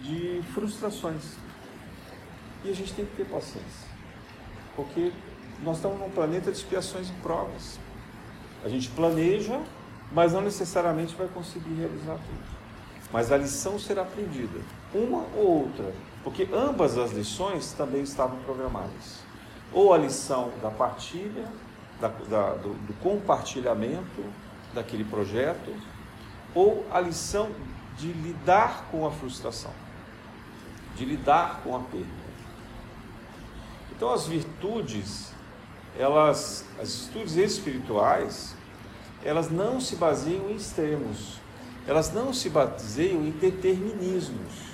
de 0.02 0.42
frustrações. 0.54 1.36
E 2.64 2.70
a 2.70 2.74
gente 2.74 2.94
tem 2.94 3.06
que 3.06 3.16
ter 3.16 3.26
paciência. 3.26 3.88
Porque 4.76 5.12
nós 5.64 5.78
estamos 5.78 6.00
num 6.00 6.10
planeta 6.10 6.52
de 6.52 6.58
expiações 6.58 7.10
e 7.10 7.14
provas. 7.22 7.80
A 8.64 8.70
gente 8.70 8.90
planeja, 8.90 9.60
mas 10.12 10.34
não 10.34 10.42
necessariamente 10.42 11.16
vai 11.16 11.28
conseguir 11.28 11.74
realizar 11.74 12.16
tudo. 12.16 12.60
Mas 13.12 13.32
a 13.32 13.38
lição 13.38 13.80
será 13.80 14.04
aprendida, 14.04 14.60
uma 14.94 15.26
ou 15.36 15.64
outra, 15.64 15.92
porque 16.24 16.48
ambas 16.54 16.98
as 16.98 17.12
lições 17.12 17.72
também 17.74 18.04
estavam 18.04 18.38
programadas. 18.40 19.24
Ou 19.74 19.94
a 19.94 19.98
lição 19.98 20.52
da 20.62 20.70
partilha, 20.70 21.46
da, 22.00 22.08
da, 22.08 22.54
do, 22.54 22.74
do 22.86 22.94
compartilhamento 23.02 24.24
daquele 24.74 25.04
projeto, 25.04 25.74
ou 26.54 26.86
a 26.92 27.00
lição 27.00 27.52
de 27.98 28.12
lidar 28.12 28.88
com 28.90 29.06
a 29.06 29.12
frustração, 29.12 29.72
de 30.96 31.06
lidar 31.06 31.62
com 31.64 31.76
a 31.76 31.80
perda. 31.80 32.08
Então 33.96 34.12
as 34.14 34.26
virtudes, 34.26 35.34
elas, 35.98 36.66
as 36.82 37.06
virtudes 37.06 37.36
espirituais, 37.36 38.56
elas 39.24 39.50
não 39.50 39.82
se 39.82 39.98
baseiam 39.98 40.50
em 40.50 40.56
extremos, 40.56 41.40
elas 41.86 42.14
não 42.14 42.34
se 42.34 42.50
baseiam 42.50 43.22
em 43.22 43.32
determinismos. 43.32 44.70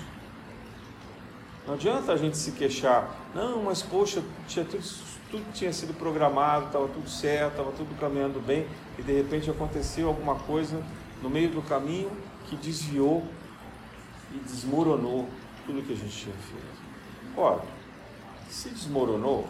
Não 1.66 1.74
adianta 1.74 2.12
a 2.12 2.16
gente 2.16 2.36
se 2.36 2.52
queixar, 2.52 3.10
não, 3.34 3.64
mas 3.64 3.82
poxa, 3.82 4.22
tinha 4.46 4.64
tudo, 4.64 4.84
tudo 5.32 5.52
tinha 5.52 5.72
sido 5.72 5.92
programado, 5.94 6.66
estava 6.66 6.86
tudo 6.86 7.10
certo, 7.10 7.50
estava 7.50 7.72
tudo 7.72 7.98
caminhando 7.98 8.40
bem, 8.40 8.68
e 8.96 9.02
de 9.02 9.12
repente 9.12 9.50
aconteceu 9.50 10.06
alguma 10.06 10.36
coisa 10.36 10.80
no 11.22 11.30
meio 11.30 11.50
do 11.50 11.62
caminho 11.62 12.10
que 12.48 12.56
desviou 12.56 13.26
e 14.32 14.38
desmoronou 14.38 15.28
tudo 15.64 15.82
que 15.82 15.92
a 15.92 15.96
gente 15.96 16.16
tinha 16.16 16.34
feito. 16.34 16.86
Ora, 17.36 17.62
se 18.48 18.68
desmoronou, 18.70 19.48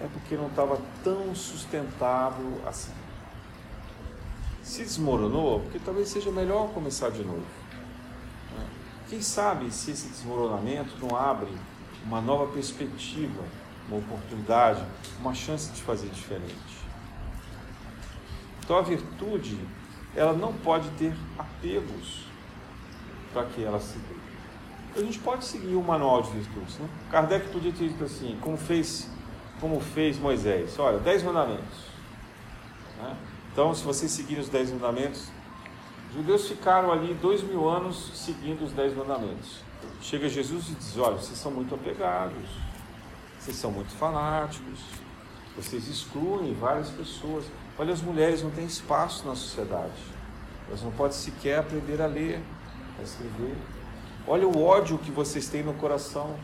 é 0.00 0.06
porque 0.06 0.36
não 0.36 0.48
estava 0.48 0.80
tão 1.02 1.34
sustentável 1.34 2.60
assim. 2.66 2.92
Se 4.62 4.82
desmoronou, 4.82 5.60
porque 5.60 5.78
talvez 5.78 6.08
seja 6.08 6.30
melhor 6.30 6.68
começar 6.70 7.10
de 7.10 7.24
novo. 7.24 7.44
Né? 8.56 8.66
Quem 9.08 9.20
sabe 9.20 9.70
se 9.70 9.90
esse 9.90 10.08
desmoronamento 10.08 10.96
não 11.04 11.16
abre 11.16 11.50
uma 12.04 12.20
nova 12.20 12.52
perspectiva, 12.52 13.42
uma 13.88 13.98
oportunidade, 13.98 14.84
uma 15.20 15.34
chance 15.34 15.70
de 15.72 15.82
fazer 15.82 16.08
diferente. 16.08 16.82
Então 18.60 18.76
a 18.76 18.82
virtude, 18.82 19.58
ela 20.14 20.32
não 20.32 20.52
pode 20.52 20.88
ter 20.90 21.14
apegos 21.38 22.24
para 23.32 23.44
que 23.46 23.64
ela 23.64 23.80
se. 23.80 23.98
A 24.94 25.00
gente 25.00 25.18
pode 25.18 25.44
seguir 25.44 25.74
o 25.74 25.82
manual 25.82 26.22
de 26.22 26.30
virtudes. 26.30 26.78
Né? 26.78 26.88
Kardec 27.10 27.48
podia 27.48 27.72
ter 27.72 27.88
dito 27.88 28.04
assim, 28.04 28.36
como 28.42 28.58
fez, 28.58 29.08
como 29.58 29.80
fez 29.80 30.18
Moisés. 30.18 30.78
Olha, 30.78 30.98
dez 30.98 31.22
mandamentos. 31.22 31.86
Né? 32.98 33.16
Então, 33.50 33.74
se 33.74 33.82
vocês 33.84 34.10
seguirem 34.10 34.42
os 34.42 34.50
dez 34.50 34.70
mandamentos, 34.70 35.30
os 36.10 36.16
judeus 36.16 36.46
ficaram 36.46 36.92
ali 36.92 37.14
dois 37.14 37.42
mil 37.42 37.68
anos 37.68 38.12
seguindo 38.14 38.64
os 38.64 38.72
dez 38.72 38.94
mandamentos. 38.94 39.60
Chega 40.02 40.28
Jesus 40.28 40.68
e 40.68 40.74
diz: 40.74 40.98
Olha, 40.98 41.16
vocês 41.16 41.38
são 41.38 41.50
muito 41.50 41.74
apegados, 41.74 42.48
vocês 43.38 43.56
são 43.56 43.70
muito 43.70 43.92
fanáticos, 43.92 44.80
vocês 45.56 45.88
excluem 45.88 46.52
várias 46.54 46.90
pessoas. 46.90 47.46
Olha, 47.78 47.92
as 47.92 48.02
mulheres 48.02 48.42
não 48.42 48.50
têm 48.50 48.66
espaço 48.66 49.26
na 49.26 49.34
sociedade, 49.34 49.92
elas 50.68 50.82
não 50.82 50.92
podem 50.92 51.16
sequer 51.16 51.58
aprender 51.58 52.00
a 52.00 52.06
ler, 52.06 52.40
a 52.98 53.02
escrever. 53.02 53.56
Olha 54.26 54.46
o 54.46 54.62
ódio 54.62 54.98
que 54.98 55.10
vocês 55.10 55.48
têm 55.48 55.62
no 55.62 55.74
coração. 55.74 56.36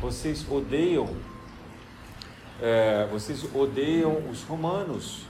Vocês 0.00 0.46
odeiam, 0.48 1.08
é, 2.62 3.08
vocês 3.10 3.44
odeiam 3.52 4.30
os 4.30 4.44
romanos, 4.44 5.26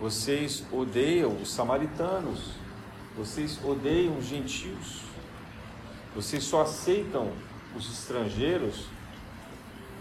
vocês 0.00 0.64
odeiam 0.72 1.36
os 1.40 1.52
samaritanos, 1.52 2.50
vocês 3.16 3.60
odeiam 3.64 4.18
os 4.18 4.26
gentios, 4.26 5.02
vocês 6.16 6.42
só 6.42 6.62
aceitam 6.62 7.30
os 7.76 7.88
estrangeiros 7.92 8.86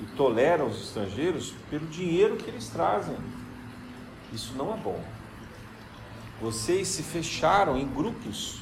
e 0.01 0.05
toleram 0.17 0.67
os 0.67 0.81
estrangeiros 0.81 1.53
pelo 1.69 1.85
dinheiro 1.85 2.35
que 2.37 2.49
eles 2.49 2.69
trazem. 2.69 3.15
Isso 4.31 4.53
não 4.55 4.73
é 4.73 4.77
bom. 4.77 5.03
Vocês 6.41 6.87
se 6.87 7.03
fecharam 7.03 7.77
em 7.77 7.87
grupos 7.87 8.61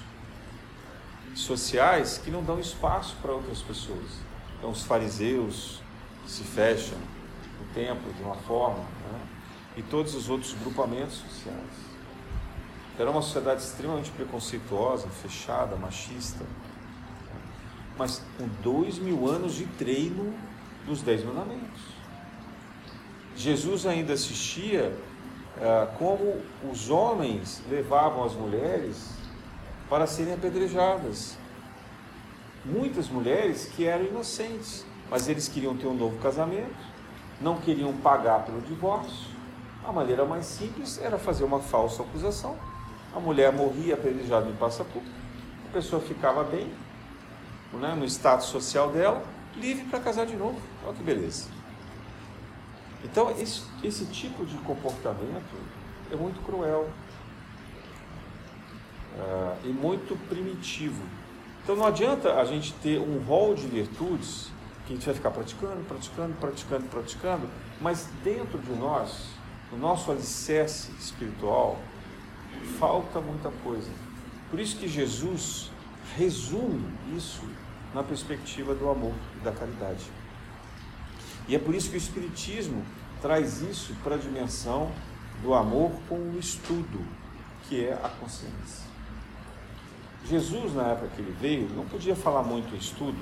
sociais 1.36 2.18
que 2.18 2.30
não 2.30 2.44
dão 2.44 2.60
espaço 2.60 3.16
para 3.22 3.32
outras 3.32 3.62
pessoas. 3.62 4.20
Então, 4.58 4.72
os 4.72 4.84
fariseus 4.84 5.82
se 6.28 6.44
fecham 6.44 6.98
no 7.60 7.74
templo 7.74 8.12
de 8.14 8.22
uma 8.22 8.36
forma, 8.36 8.80
né? 8.80 9.20
e 9.78 9.82
todos 9.84 10.14
os 10.16 10.30
outros 10.30 10.54
grupamentos 10.54 11.18
sociais. 11.18 11.90
Era 12.98 13.10
uma 13.10 13.22
sociedade 13.22 13.62
extremamente 13.62 14.12
preconceituosa, 14.12 15.08
fechada, 15.08 15.76
machista, 15.78 16.46
mas 17.98 18.22
com 18.38 18.48
dois 18.62 18.98
mil 18.98 19.30
anos 19.30 19.56
de 19.56 19.66
treino 19.66 20.34
dos 20.86 21.02
Dez 21.02 21.24
Mandamentos. 21.24 21.82
Jesus 23.38 23.86
ainda 23.86 24.14
assistia 24.14 24.94
como 25.98 26.42
os 26.72 26.90
homens 26.90 27.62
levavam 27.70 28.24
as 28.24 28.34
mulheres 28.34 29.10
para 29.90 30.08
serem 30.08 30.34
apedrejadas. 30.34 31.38
Muitas 32.64 33.10
mulheres 33.10 33.66
que 33.66 33.86
eram 33.86 34.06
inocentes, 34.06 34.86
mas 35.10 35.28
eles 35.28 35.48
queriam 35.48 35.76
ter 35.76 35.88
um 35.88 35.94
novo 35.94 36.18
casamento, 36.20 36.76
não 37.42 37.58
queriam 37.60 37.94
pagar 37.94 38.46
pelo 38.46 38.62
divórcio. 38.62 39.30
A 39.86 39.92
maneira 39.92 40.26
mais 40.26 40.46
simples 40.46 41.00
era 41.02 41.18
fazer 41.18 41.44
uma 41.44 41.60
falsa 41.60 42.04
acusação. 42.04 42.56
A 43.16 43.20
mulher 43.20 43.52
morria 43.52 43.96
apedrejada 43.96 44.48
em 44.48 44.54
pública, 44.54 45.16
a 45.68 45.74
pessoa 45.74 46.02
ficava 46.02 46.44
bem, 46.44 46.72
né, 47.74 47.96
no 47.96 48.06
status 48.06 48.48
social 48.48 48.92
dela, 48.92 49.24
livre 49.56 49.86
para 49.86 50.00
casar 50.00 50.26
de 50.26 50.36
novo. 50.36 50.60
Olha 50.86 50.96
que 50.96 51.04
beleza. 51.04 51.59
Então, 53.04 53.32
esse, 53.32 53.64
esse 53.84 54.06
tipo 54.08 54.46
de 54.46 54.58
comportamento 54.58 55.56
é 56.12 56.16
muito 56.16 56.44
cruel 56.44 56.90
uh, 59.16 59.58
e 59.64 59.70
muito 59.70 60.18
primitivo. 60.28 61.02
Então 61.64 61.76
não 61.76 61.86
adianta 61.86 62.40
a 62.40 62.46
gente 62.46 62.74
ter 62.76 63.00
um 63.00 63.20
rol 63.20 63.54
de 63.54 63.68
virtudes 63.68 64.50
que 64.86 64.94
a 64.94 64.96
gente 64.96 65.06
vai 65.06 65.14
ficar 65.14 65.30
praticando, 65.30 65.84
praticando, 65.86 66.36
praticando, 66.40 66.86
praticando, 66.88 67.50
mas 67.80 68.08
dentro 68.24 68.58
de 68.58 68.72
nós, 68.72 69.28
no 69.72 69.78
nosso 69.78 70.12
alicerce 70.12 70.92
espiritual, 70.94 71.78
falta 72.80 73.22
muita 73.22 73.52
coisa. 73.64 73.92
Por 74.50 74.60
isso 74.60 74.78
que 74.78 74.88
Jesus 74.88 75.70
resume 76.18 76.92
isso 77.16 77.44
na 77.94 78.04
perspectiva 78.04 78.74
do 78.74 78.90
amor 78.90 79.14
e 79.40 79.44
da 79.44 79.52
caridade. 79.52 80.06
E 81.50 81.56
é 81.56 81.60
por 81.60 81.74
isso 81.74 81.90
que 81.90 81.96
o 81.96 81.98
Espiritismo 81.98 82.86
traz 83.22 83.62
isso 83.62 83.94
para 84.04 84.16
a 84.16 84.18
dimensão 84.18 84.92
do 85.42 85.54
amor 85.56 85.92
com 86.08 86.16
o 86.16 86.38
estudo, 86.40 87.04
que 87.68 87.86
é 87.86 87.94
a 87.94 88.08
consciência. 88.08 88.88
Jesus, 90.26 90.76
na 90.76 90.90
época 90.90 91.08
que 91.16 91.22
ele 91.22 91.36
veio, 91.42 91.70
não 91.70 91.86
podia 91.86 92.16
falar 92.16 92.44
muito 92.44 92.74
em 92.76 92.78
estudo 92.78 93.18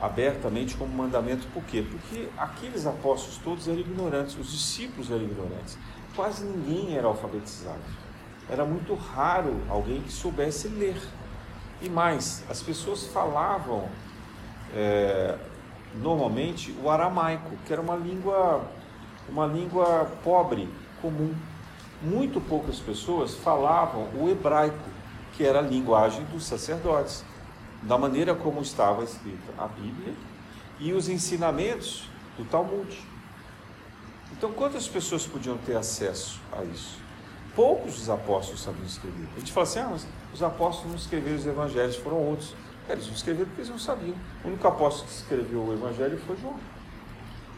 abertamente 0.00 0.76
como 0.76 0.94
mandamento, 0.94 1.46
por 1.48 1.64
quê? 1.64 1.84
Porque 1.90 2.28
aqueles 2.36 2.86
apóstolos 2.86 3.38
todos 3.38 3.66
eram 3.66 3.80
ignorantes, 3.80 4.38
os 4.38 4.52
discípulos 4.52 5.10
eram 5.10 5.24
ignorantes, 5.24 5.76
quase 6.14 6.44
ninguém 6.44 6.96
era 6.96 7.06
alfabetizado. 7.06 7.80
Era 8.48 8.64
muito 8.64 8.94
raro 8.94 9.60
alguém 9.68 10.00
que 10.02 10.12
soubesse 10.12 10.68
ler. 10.68 11.00
E 11.82 11.88
mais, 11.88 12.44
as 12.48 12.62
pessoas 12.62 13.06
falavam 13.06 13.88
é, 14.74 15.36
normalmente 16.00 16.74
o 16.82 16.90
aramaico, 16.90 17.50
que 17.66 17.72
era 17.72 17.80
uma 17.80 17.96
língua, 17.96 18.62
uma 19.28 19.46
língua 19.46 20.10
pobre, 20.22 20.68
comum. 21.00 21.34
Muito 22.02 22.40
poucas 22.40 22.78
pessoas 22.78 23.34
falavam 23.34 24.08
o 24.14 24.28
hebraico, 24.28 24.90
que 25.36 25.44
era 25.44 25.58
a 25.58 25.62
linguagem 25.62 26.24
dos 26.26 26.44
sacerdotes, 26.44 27.24
da 27.82 27.96
maneira 27.96 28.34
como 28.34 28.60
estava 28.60 29.04
escrita 29.04 29.52
a 29.58 29.66
Bíblia 29.66 30.14
e 30.78 30.92
os 30.92 31.08
ensinamentos 31.08 32.08
do 32.36 32.44
Talmud. 32.44 32.98
Então, 34.32 34.52
quantas 34.52 34.86
pessoas 34.86 35.26
podiam 35.26 35.56
ter 35.58 35.76
acesso 35.76 36.40
a 36.52 36.62
isso? 36.64 36.98
Poucos 37.54 37.94
dos 37.94 38.10
apóstolos 38.10 38.62
sabiam 38.62 38.84
escrever. 38.84 39.26
A 39.34 39.38
gente 39.38 39.52
fala 39.52 39.64
assim: 39.64 39.78
ah, 39.78 39.96
os 40.32 40.42
apóstolos 40.42 40.90
não 40.90 40.96
escreveram 40.96 41.36
os 41.36 41.46
evangelhos, 41.46 41.96
foram 41.96 42.18
outros. 42.18 42.54
Eles 42.88 43.06
não 43.06 43.14
escreveram 43.14 43.46
porque 43.46 43.62
eles 43.62 43.70
não 43.70 43.78
sabiam. 43.78 44.14
O 44.44 44.48
único 44.48 44.66
apóstolo 44.66 45.08
que 45.08 45.14
escreveu 45.14 45.60
o 45.60 45.72
evangelho 45.72 46.18
foi 46.26 46.36
João. 46.36 46.58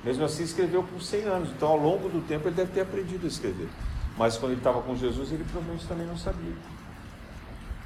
Mesmo 0.02 0.24
assim, 0.24 0.42
escreveu 0.42 0.82
por 0.82 1.02
100 1.02 1.22
anos. 1.24 1.50
Então, 1.50 1.68
ao 1.68 1.76
longo 1.76 2.08
do 2.08 2.26
tempo, 2.26 2.48
ele 2.48 2.54
deve 2.54 2.72
ter 2.72 2.80
aprendido 2.80 3.26
a 3.26 3.28
escrever. 3.28 3.68
Mas 4.16 4.36
quando 4.36 4.52
ele 4.52 4.60
estava 4.60 4.80
com 4.82 4.96
Jesus, 4.96 5.30
ele 5.30 5.44
provavelmente 5.44 5.86
também 5.86 6.06
não 6.06 6.16
sabia. 6.16 6.54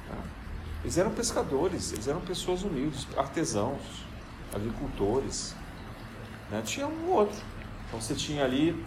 Tá? 0.09 0.17
Eles 0.83 0.97
eram 0.97 1.11
pescadores, 1.11 1.91
eles 1.91 2.07
eram 2.07 2.21
pessoas 2.21 2.63
humildes, 2.63 3.07
artesãos, 3.17 3.81
agricultores. 4.53 5.55
Né? 6.49 6.61
Tinha 6.63 6.87
um 6.87 7.11
outro. 7.11 7.41
Então 7.87 7.99
você 7.99 8.15
tinha 8.15 8.43
ali 8.43 8.83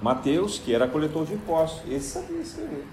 Mateus, 0.00 0.58
que 0.58 0.72
era 0.72 0.86
coletor 0.86 1.26
de 1.26 1.34
impostos. 1.34 1.82
Esse 1.90 2.10
sabia 2.10 2.40
escrever. 2.40 2.86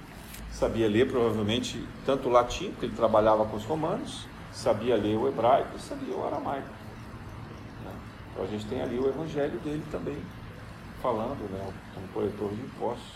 Sabia 0.55 0.87
ler 0.87 1.05
provavelmente 1.05 1.85
tanto 2.05 2.29
o 2.29 2.31
latim, 2.31 2.71
porque 2.71 2.85
ele 2.85 2.95
trabalhava 2.95 3.45
com 3.45 3.57
os 3.57 3.65
romanos, 3.65 4.25
sabia 4.53 4.95
ler 4.95 5.17
o 5.17 5.27
hebraico, 5.27 5.77
sabia 5.77 6.15
o 6.15 6.25
aramaico. 6.25 6.69
Né? 7.83 7.91
Então 8.31 8.45
a 8.45 8.47
gente 8.47 8.65
tem 8.65 8.81
ali 8.81 8.97
o 8.97 9.05
evangelho 9.05 9.59
dele 9.59 9.83
também, 9.91 10.17
falando, 11.01 11.51
né, 11.51 11.73
como 11.93 12.07
coletor 12.07 12.49
de 12.51 12.61
impostos. 12.61 13.11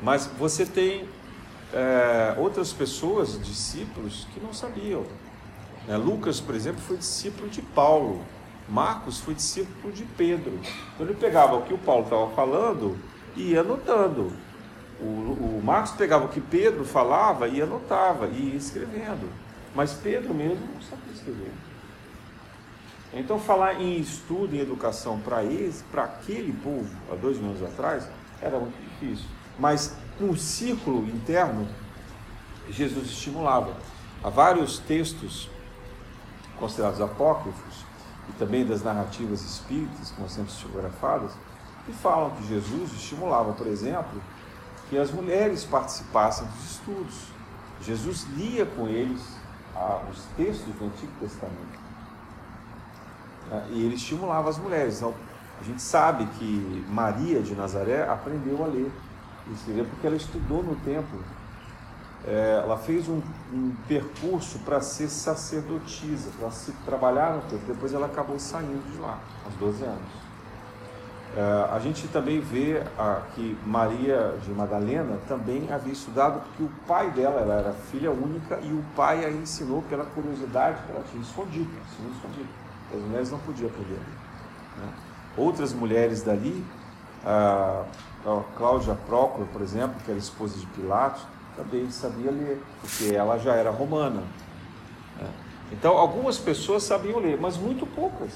Mas 0.00 0.26
você 0.38 0.64
tem 0.64 1.08
é, 1.72 2.36
outras 2.38 2.72
pessoas, 2.72 3.42
discípulos, 3.42 4.28
que 4.32 4.38
não 4.38 4.54
sabiam. 4.54 5.04
Né? 5.88 5.96
Lucas, 5.96 6.40
por 6.40 6.54
exemplo, 6.54 6.80
foi 6.82 6.98
discípulo 6.98 7.48
de 7.48 7.62
Paulo. 7.62 8.24
Marcos 8.68 9.18
foi 9.18 9.34
discípulo 9.34 9.92
de 9.92 10.04
Pedro. 10.04 10.60
Então 10.94 11.04
ele 11.04 11.16
pegava 11.16 11.56
o 11.56 11.62
que 11.62 11.74
o 11.74 11.78
Paulo 11.78 12.04
estava 12.04 12.30
falando 12.30 12.96
e 13.34 13.50
ia 13.50 13.60
anotando. 13.62 14.32
O, 15.02 15.58
o, 15.58 15.62
Marcos 15.64 15.92
pegava 15.92 16.26
o 16.26 16.28
que 16.28 16.40
Pedro 16.40 16.84
falava 16.84 17.48
e 17.48 17.60
anotava, 17.60 18.28
e 18.28 18.50
ia 18.50 18.56
escrevendo. 18.56 19.28
Mas 19.74 19.92
Pedro 19.94 20.32
mesmo 20.32 20.64
não 20.74 20.80
sabia 20.80 21.12
escrever. 21.12 21.52
Então 23.12 23.38
falar 23.38 23.80
em 23.80 23.98
estudo, 23.98 24.54
em 24.54 24.60
educação 24.60 25.18
para 25.18 25.44
esse, 25.44 25.82
para 25.84 26.04
aquele 26.04 26.52
povo, 26.52 26.88
há 27.10 27.14
dois 27.14 27.36
mil 27.36 27.50
anos 27.50 27.62
atrás, 27.62 28.08
era 28.40 28.58
muito 28.58 28.76
difícil. 28.80 29.26
Mas 29.58 29.94
no 30.20 30.36
círculo 30.36 31.06
interno, 31.08 31.66
Jesus 32.70 33.06
estimulava. 33.08 33.76
Há 34.22 34.30
vários 34.30 34.78
textos 34.78 35.50
considerados 36.58 37.00
apócrifos 37.00 37.84
e 38.28 38.32
também 38.34 38.64
das 38.64 38.82
narrativas 38.82 39.42
espíritas, 39.42 40.12
como 40.12 40.28
sempre 40.28 40.52
psicografadas, 40.52 41.32
que 41.84 41.92
falam 41.92 42.30
que 42.30 42.46
Jesus 42.46 42.92
estimulava, 42.92 43.52
por 43.52 43.66
exemplo, 43.66 44.22
que 44.92 44.98
as 44.98 45.10
mulheres 45.10 45.64
participassem 45.64 46.46
dos 46.48 46.72
estudos. 46.72 47.14
Jesus 47.80 48.26
lia 48.36 48.66
com 48.66 48.86
eles 48.86 49.22
ah, 49.74 50.02
os 50.10 50.22
textos 50.36 50.66
do 50.74 50.84
Antigo 50.84 51.12
Testamento. 51.18 51.80
Ah, 53.50 53.64
e 53.70 53.86
ele 53.86 53.94
estimulava 53.94 54.50
as 54.50 54.58
mulheres. 54.58 54.98
Então, 54.98 55.14
a 55.58 55.64
gente 55.64 55.80
sabe 55.80 56.26
que 56.38 56.84
Maria 56.90 57.40
de 57.40 57.54
Nazaré 57.54 58.06
aprendeu 58.06 58.62
a 58.62 58.66
ler 58.66 58.92
e 59.48 59.54
escrever 59.54 59.86
porque 59.86 60.06
ela 60.06 60.16
estudou 60.16 60.62
no 60.62 60.76
templo 60.76 61.18
é, 62.26 62.60
ela 62.62 62.76
fez 62.76 63.08
um, 63.08 63.20
um 63.52 63.74
percurso 63.88 64.58
para 64.60 64.80
ser 64.80 65.08
sacerdotisa, 65.08 66.30
para 66.38 66.50
se 66.50 66.70
trabalhar 66.84 67.34
no 67.34 67.42
templo. 67.42 67.66
Depois 67.66 67.92
ela 67.92 68.06
acabou 68.06 68.38
saindo 68.38 68.92
de 68.92 68.98
lá, 68.98 69.18
aos 69.44 69.54
12 69.54 69.84
anos. 69.84 70.21
É, 71.34 71.74
a 71.74 71.78
gente 71.78 72.06
também 72.08 72.40
vê 72.40 72.82
que 73.34 73.56
Maria 73.64 74.34
de 74.44 74.50
Madalena 74.50 75.18
também 75.26 75.66
havia 75.72 75.92
estudado, 75.92 76.40
porque 76.40 76.62
o 76.62 76.70
pai 76.86 77.10
dela 77.10 77.40
ela 77.40 77.54
era 77.54 77.72
filha 77.72 78.10
única 78.10 78.60
e 78.62 78.70
o 78.70 78.84
pai 78.94 79.24
a 79.24 79.30
ensinou 79.30 79.80
pela 79.88 80.04
curiosidade 80.04 80.76
que 80.84 80.92
ela 80.92 81.02
tinha 81.10 81.22
escondido, 81.22 81.70
ensinou 81.86 82.12
escondido. 82.12 82.48
As 82.94 83.00
mulheres 83.00 83.30
não 83.30 83.38
podiam 83.38 83.70
aprender. 83.70 83.98
Né? 84.76 84.92
Outras 85.34 85.72
mulheres 85.72 86.22
dali, 86.22 86.62
a, 87.24 87.84
a 88.26 88.42
Cláudia 88.58 88.94
Prócula, 89.06 89.46
por 89.50 89.62
exemplo, 89.62 89.96
que 90.04 90.10
era 90.10 90.20
esposa 90.20 90.58
de 90.58 90.66
Pilatos, 90.66 91.22
também 91.56 91.90
sabia 91.90 92.30
ler, 92.30 92.62
porque 92.82 93.14
ela 93.14 93.38
já 93.38 93.54
era 93.54 93.70
romana. 93.70 94.22
Né? 95.18 95.30
Então, 95.72 95.96
algumas 95.96 96.36
pessoas 96.36 96.82
sabiam 96.82 97.18
ler, 97.18 97.38
mas 97.40 97.56
muito 97.56 97.86
poucas. 97.86 98.32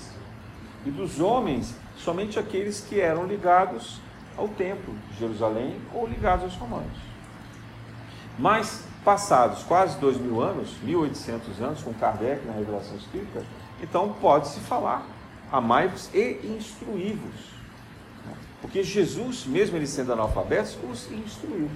E 0.87 0.91
dos 0.91 1.21
homens, 1.21 1.77
somente 1.99 2.39
aqueles 2.39 2.81
que 2.81 3.01
eram 3.01 3.27
ligados 3.27 4.01
ao 4.37 4.49
templo 4.49 4.95
de 5.11 5.19
Jerusalém 5.19 5.81
ou 5.93 6.07
ligados 6.07 6.45
aos 6.45 6.55
romanos. 6.55 6.99
Mas, 8.39 8.85
passados 9.05 9.63
quase 9.63 9.99
dois 9.99 10.17
mil 10.19 10.43
anos, 10.43 10.77
1800 10.83 11.61
anos, 11.61 11.83
com 11.83 11.95
Kardec 11.95 12.45
na 12.47 12.53
Revelação 12.53 12.97
Espírita, 12.97 13.43
então 13.83 14.15
pode-se 14.21 14.61
falar, 14.61 15.07
amai-vos 15.51 16.11
e 16.13 16.41
instruí-vos. 16.57 17.57
Porque 18.61 18.83
Jesus, 18.83 19.47
mesmo 19.47 19.77
ele 19.77 19.87
sendo 19.87 20.13
analfabetos, 20.13 20.77
os 20.91 21.11
instruiu 21.11 21.71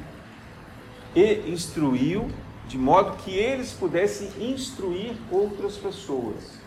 e 1.15 1.51
instruiu 1.51 2.31
de 2.67 2.79
modo 2.79 3.17
que 3.19 3.33
eles 3.33 3.73
pudessem 3.73 4.31
instruir 4.39 5.15
outras 5.31 5.77
pessoas. 5.77 6.61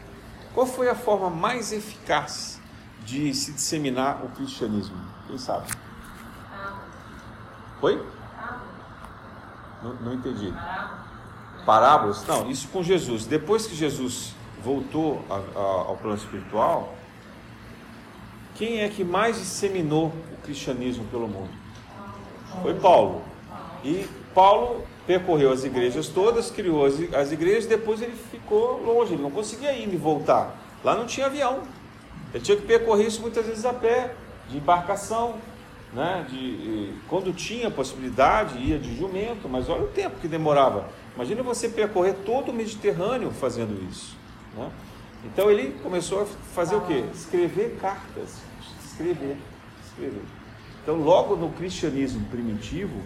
Qual 0.53 0.65
foi 0.65 0.89
a 0.89 0.95
forma 0.95 1.29
mais 1.29 1.71
eficaz 1.71 2.59
de 3.05 3.33
se 3.33 3.51
disseminar 3.53 4.23
o 4.23 4.29
cristianismo? 4.29 4.97
Quem 5.27 5.37
sabe? 5.37 5.67
Oi? 7.81 8.01
Não, 9.81 9.93
não 9.95 10.13
entendi. 10.13 10.53
Parábolas? 11.65 12.25
Não, 12.25 12.49
isso 12.49 12.67
com 12.69 12.81
Jesus. 12.81 13.25
Depois 13.25 13.67
que 13.67 13.75
Jesus 13.75 14.33
voltou 14.63 15.23
a, 15.29 15.35
a, 15.35 15.63
ao 15.89 15.97
plano 15.97 16.17
espiritual, 16.17 16.95
quem 18.55 18.81
é 18.81 18.89
que 18.89 19.03
mais 19.03 19.37
disseminou 19.37 20.13
o 20.31 20.41
cristianismo 20.43 21.05
pelo 21.05 21.27
mundo? 21.27 21.49
Foi 22.61 22.73
Paulo. 22.75 23.21
E 23.83 24.07
Paulo 24.33 24.85
percorreu 25.05 25.51
as 25.51 25.63
igrejas 25.63 26.07
todas, 26.07 26.49
criou 26.49 26.85
as, 26.85 26.93
as 27.13 27.31
igrejas, 27.31 27.65
depois 27.65 28.01
ele 28.01 28.15
ficou 28.31 28.81
longe, 28.83 29.13
ele 29.13 29.21
não 29.21 29.31
conseguia 29.31 29.73
ir 29.73 29.93
e 29.93 29.97
voltar. 29.97 30.55
Lá 30.83 30.95
não 30.95 31.05
tinha 31.05 31.25
avião. 31.25 31.61
Ele 32.33 32.43
tinha 32.43 32.57
que 32.57 32.65
percorrer 32.65 33.07
isso 33.07 33.21
muitas 33.21 33.45
vezes 33.45 33.65
a 33.65 33.73
pé, 33.73 34.15
de 34.49 34.57
embarcação, 34.57 35.35
né? 35.93 36.25
de, 36.29 36.93
quando 37.07 37.33
tinha 37.33 37.69
possibilidade, 37.69 38.57
ia 38.57 38.79
de 38.79 38.95
jumento, 38.95 39.47
mas 39.47 39.69
olha 39.69 39.83
o 39.83 39.87
tempo 39.87 40.19
que 40.19 40.27
demorava. 40.27 40.89
Imagina 41.15 41.43
você 41.43 41.69
percorrer 41.69 42.15
todo 42.25 42.49
o 42.49 42.53
Mediterrâneo 42.53 43.31
fazendo 43.31 43.87
isso. 43.89 44.17
Né? 44.55 44.69
Então 45.25 45.49
ele 45.49 45.77
começou 45.81 46.23
a 46.23 46.25
fazer 46.25 46.75
o 46.75 46.81
quê? 46.81 47.03
Escrever 47.13 47.77
cartas. 47.79 48.41
Escrever, 48.83 49.37
escrever. 49.85 50.23
Então, 50.83 50.97
logo 50.97 51.35
no 51.35 51.49
cristianismo 51.53 52.25
primitivo, 52.25 52.99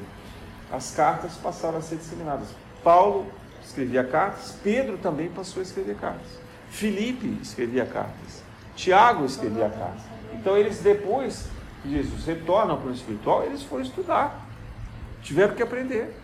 as 0.72 0.96
cartas 0.96 1.36
passaram 1.36 1.78
a 1.78 1.82
ser 1.82 1.98
disseminadas. 1.98 2.48
Paulo 2.84 3.28
escrevia 3.64 4.04
cartas, 4.04 4.58
Pedro 4.64 4.98
também 4.98 5.30
passou 5.30 5.60
a 5.60 5.64
escrever 5.64 5.96
cartas. 5.96 6.28
Filipe 6.70 7.38
escrevia 7.42 7.86
cartas. 7.86 8.47
Tiago 8.78 9.26
escrevia 9.26 9.70
cartas. 9.70 10.04
Então 10.34 10.56
eles 10.56 10.80
depois 10.80 11.50
que 11.84 11.90
Jesus 11.90 12.26
retorna 12.26 12.78
para 12.78 12.90
o 12.90 12.94
espiritual, 12.94 13.44
eles 13.44 13.62
foram 13.64 13.84
estudar. 13.84 14.48
Tiveram 15.22 15.54
que 15.54 15.62
aprender. 15.62 16.18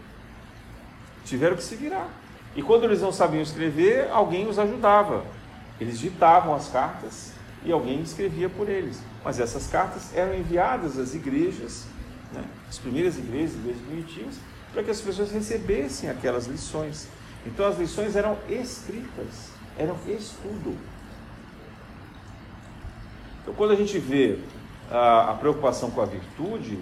Tiveram 1.26 1.58
que 1.58 1.64
se 1.64 1.76
virar. 1.76 2.08
E 2.56 2.64
quando 2.64 2.86
eles 2.86 3.02
não 3.02 3.12
sabiam 3.12 3.44
escrever, 3.44 4.10
alguém 4.10 4.48
os 4.48 4.58
ajudava. 4.58 5.26
Eles 5.82 6.00
ditavam 6.00 6.56
as 6.56 6.70
cartas 6.70 7.34
e 7.66 7.72
alguém 7.74 8.02
escrevia 8.02 8.48
por 8.48 8.70
eles. 8.70 9.02
Mas 9.26 9.42
essas 9.42 9.68
cartas 9.68 10.16
eram 10.16 10.34
enviadas 10.34 10.98
às 10.98 11.14
igrejas 11.14 11.88
né, 12.34 12.44
as 12.68 12.78
primeiras 12.80 13.18
igrejas, 13.18 13.56
igrejas 13.56 13.82
primitivas, 13.82 14.36
para 14.74 14.84
que 14.84 14.92
as 14.92 15.00
pessoas 15.00 15.32
recebessem 15.32 16.10
aquelas 16.10 16.48
lições. 16.48 17.08
Então 17.46 17.66
as 17.66 17.78
lições 17.78 18.16
eram 18.16 18.38
escritas, 18.50 19.52
eram 19.78 19.96
estudo. 20.08 20.76
Então 23.44 23.54
quando 23.54 23.72
a 23.72 23.76
gente 23.76 24.00
vê 24.00 24.40
a, 24.90 25.32
a 25.32 25.34
preocupação 25.36 25.92
com 25.92 26.02
a 26.02 26.06
virtude, 26.06 26.80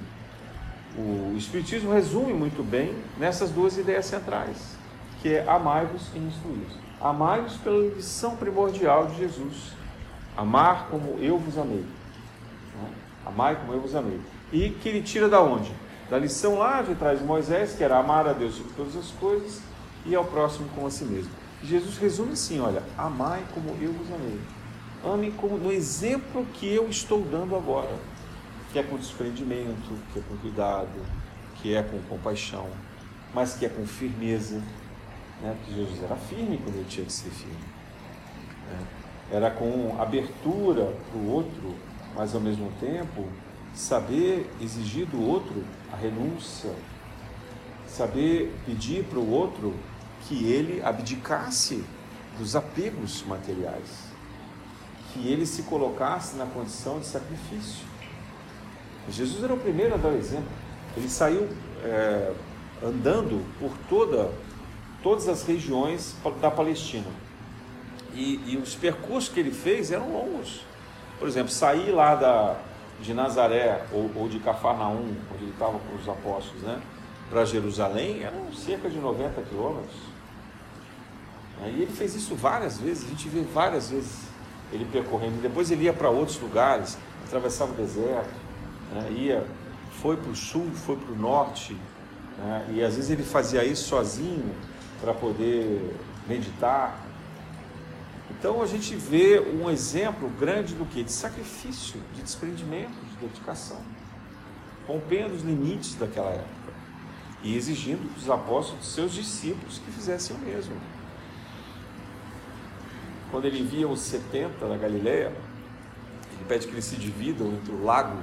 o 0.97 1.35
Espiritismo 1.37 1.91
resume 1.91 2.33
muito 2.33 2.63
bem 2.63 2.95
nessas 3.17 3.49
duas 3.49 3.77
ideias 3.77 4.05
centrais, 4.05 4.77
que 5.21 5.33
é 5.33 5.47
amai-vos 5.47 6.07
e 6.15 6.19
instruí-vos. 6.19 6.73
Amai-vos 7.01 7.57
pela 7.57 7.93
lição 7.95 8.35
primordial 8.35 9.07
de 9.07 9.17
Jesus, 9.17 9.73
Amar 10.35 10.87
como 10.89 11.17
eu 11.19 11.37
vos 11.37 11.57
amei. 11.57 11.81
Né? 11.81 12.89
Amai 13.25 13.55
como 13.55 13.73
eu 13.73 13.81
vos 13.81 13.95
amei. 13.95 14.19
E 14.51 14.69
que 14.69 14.89
ele 14.89 15.01
tira 15.01 15.27
da 15.27 15.41
onde? 15.41 15.71
Da 16.09 16.17
lição 16.17 16.57
lá 16.57 16.81
de 16.81 16.95
trás 16.95 17.19
de 17.19 17.25
Moisés, 17.25 17.73
que 17.73 17.83
era 17.83 17.97
amar 17.97 18.27
a 18.27 18.33
Deus 18.33 18.55
sobre 18.55 18.73
todas 18.73 18.95
as 18.95 19.11
coisas 19.11 19.61
e 20.05 20.15
ao 20.15 20.25
próximo 20.25 20.67
como 20.73 20.87
a 20.87 20.91
si 20.91 21.03
mesmo. 21.03 21.31
Jesus 21.63 21.97
resume 21.97 22.33
assim: 22.33 22.59
olha, 22.59 22.81
amai 22.97 23.43
como 23.53 23.69
eu 23.81 23.91
vos 23.93 24.07
amei. 24.11 24.39
Ame 25.03 25.31
como 25.31 25.57
no 25.57 25.71
exemplo 25.71 26.45
que 26.53 26.67
eu 26.67 26.87
estou 26.87 27.23
dando 27.23 27.55
agora, 27.55 27.97
que 28.71 28.77
é 28.77 28.83
com 28.83 28.97
desprendimento, 28.97 29.97
que 30.13 30.19
é 30.19 30.21
com 30.21 30.37
cuidado, 30.37 31.05
que 31.55 31.73
é 31.73 31.81
com 31.81 31.99
compaixão, 32.03 32.69
mas 33.33 33.55
que 33.55 33.65
é 33.65 33.69
com 33.69 33.85
firmeza. 33.85 34.61
Né? 35.41 35.55
Porque 35.57 35.73
Jesus 35.73 36.03
era 36.03 36.15
firme 36.15 36.59
quando 36.63 36.75
ele 36.75 36.85
tinha 36.87 37.05
que 37.05 37.13
ser 37.13 37.31
firme. 37.31 37.55
Né? 38.69 38.79
Era 39.31 39.49
com 39.49 39.99
abertura 39.99 40.93
para 41.09 41.19
o 41.19 41.31
outro, 41.31 41.75
mas 42.15 42.35
ao 42.35 42.41
mesmo 42.41 42.71
tempo 42.79 43.25
saber 43.73 44.51
exigir 44.61 45.07
do 45.07 45.19
outro 45.19 45.63
a 45.91 45.95
renúncia, 45.95 46.71
saber 47.87 48.53
pedir 48.65 49.03
para 49.05 49.17
o 49.17 49.31
outro 49.31 49.73
que 50.27 50.45
ele 50.45 50.81
abdicasse 50.83 51.83
dos 52.37 52.55
apegos 52.55 53.23
materiais, 53.23 54.10
que 55.13 55.27
ele 55.27 55.45
se 55.45 55.63
colocasse 55.63 56.35
na 56.35 56.45
condição 56.45 56.99
de 56.99 57.05
sacrifício. 57.05 57.85
Jesus 59.09 59.43
era 59.43 59.53
o 59.53 59.57
primeiro 59.57 59.93
a 59.93 59.97
dar 59.97 60.09
o 60.09 60.17
exemplo. 60.17 60.49
Ele 60.95 61.09
saiu 61.09 61.49
é, 61.83 62.33
andando 62.83 63.45
por 63.59 63.71
toda, 63.89 64.31
todas 65.01 65.27
as 65.27 65.43
regiões 65.43 66.15
da 66.39 66.51
Palestina. 66.51 67.07
E, 68.13 68.41
e, 68.45 68.57
os 68.57 68.75
percursos 68.75 69.33
que 69.33 69.39
ele 69.39 69.51
fez 69.51 69.91
eram 69.91 70.11
longos. 70.11 70.65
Por 71.17 71.27
exemplo, 71.27 71.49
sair 71.49 71.91
lá 71.91 72.15
da, 72.15 72.57
de 72.99 73.13
Nazaré 73.13 73.85
ou, 73.91 74.11
ou 74.15 74.27
de 74.27 74.39
Cafarnaum, 74.39 75.15
onde 75.33 75.43
ele 75.43 75.51
estava 75.51 75.79
com 75.79 75.95
os 75.95 76.09
apóstolos, 76.09 76.61
né, 76.61 76.81
para 77.29 77.45
Jerusalém, 77.45 78.23
eram 78.23 78.51
cerca 78.51 78.89
de 78.89 78.97
90 78.97 79.41
quilômetros. 79.43 79.95
E 81.63 81.81
ele 81.81 81.91
fez 81.91 82.15
isso 82.15 82.35
várias 82.35 82.79
vezes, 82.79 83.05
a 83.05 83.09
gente 83.09 83.29
vê 83.29 83.41
várias 83.41 83.91
vezes 83.91 84.30
ele 84.71 84.85
percorrendo. 84.85 85.41
Depois 85.41 85.71
ele 85.71 85.83
ia 85.83 85.93
para 85.93 86.09
outros 86.09 86.39
lugares, 86.39 86.97
atravessava 87.25 87.71
o 87.73 87.75
deserto, 87.75 88.33
né, 88.93 89.11
ia, 89.11 89.45
foi 90.01 90.17
para 90.17 90.31
o 90.31 90.35
sul, 90.35 90.69
foi 90.73 90.95
para 90.95 91.11
o 91.11 91.15
norte, 91.15 91.75
né, 92.37 92.67
e 92.73 92.83
às 92.83 92.95
vezes 92.95 93.09
ele 93.09 93.23
fazia 93.23 93.63
isso 93.63 93.87
sozinho 93.87 94.55
para 94.99 95.13
poder 95.13 95.95
meditar. 96.27 96.99
Então 98.29 98.61
a 98.61 98.65
gente 98.65 98.95
vê 98.95 99.39
um 99.39 99.69
exemplo 99.69 100.29
grande 100.39 100.73
do 100.73 100.85
que? 100.85 101.03
De 101.03 101.11
sacrifício, 101.11 102.01
de 102.15 102.21
desprendimento, 102.21 102.93
de 103.11 103.27
dedicação, 103.27 103.81
rompendo 104.87 105.35
os 105.35 105.43
limites 105.43 105.95
daquela 105.95 106.29
época 106.29 106.71
e 107.43 107.55
exigindo 107.55 108.13
dos 108.13 108.29
apóstolos, 108.29 108.79
dos 108.79 108.93
seus 108.93 109.13
discípulos, 109.13 109.79
que 109.79 109.91
fizessem 109.91 110.35
o 110.35 110.39
mesmo 110.39 110.75
quando 113.31 113.45
ele 113.45 113.59
envia 113.59 113.87
os 113.87 114.01
70 114.01 114.67
da 114.67 114.77
Galileia, 114.77 115.27
ele 116.33 116.45
pede 116.47 116.67
que 116.67 116.73
eles 116.73 116.85
se 116.85 116.97
dividam 116.97 117.47
entre 117.47 117.73
o 117.73 117.83
lago 117.83 118.17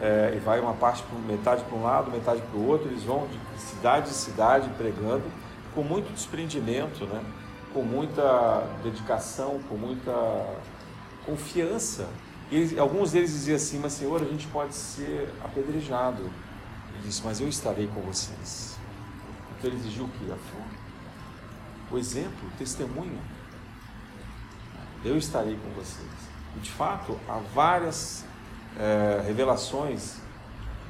é, 0.00 0.34
e 0.36 0.40
vai 0.40 0.60
uma 0.60 0.74
parte, 0.74 1.02
metade 1.26 1.64
para 1.64 1.76
um 1.76 1.82
lado, 1.82 2.10
metade 2.10 2.42
para 2.42 2.58
o 2.58 2.66
outro, 2.66 2.88
eles 2.88 3.02
vão 3.04 3.26
de 3.26 3.60
cidade 3.60 4.10
em 4.10 4.12
cidade 4.12 4.68
pregando 4.76 5.24
com 5.74 5.82
muito 5.82 6.12
desprendimento, 6.12 7.06
né? 7.06 7.24
com 7.72 7.82
muita 7.82 8.66
dedicação, 8.82 9.60
com 9.68 9.76
muita 9.76 10.12
confiança. 11.24 12.08
E 12.50 12.78
alguns 12.78 13.12
deles 13.12 13.30
diziam 13.30 13.56
assim, 13.56 13.78
mas 13.78 13.92
Senhor, 13.92 14.22
a 14.22 14.24
gente 14.24 14.46
pode 14.48 14.74
ser 14.74 15.28
apedrejado. 15.44 16.22
Ele 16.22 17.02
disse, 17.04 17.22
mas 17.24 17.40
eu 17.40 17.48
estarei 17.48 17.86
com 17.88 18.00
vocês. 18.00 18.78
Então 19.58 19.70
ele 19.70 19.78
exigiu 19.78 20.04
o 20.04 20.08
que? 20.08 20.30
A. 20.30 20.36
O 21.90 21.98
exemplo, 21.98 22.48
o 22.48 22.58
testemunho 22.58 23.18
eu 25.06 25.16
estarei 25.16 25.56
com 25.56 25.70
vocês. 25.70 26.10
E 26.56 26.60
de 26.60 26.70
fato, 26.70 27.18
há 27.28 27.38
várias 27.54 28.24
é, 28.78 29.22
revelações 29.24 30.16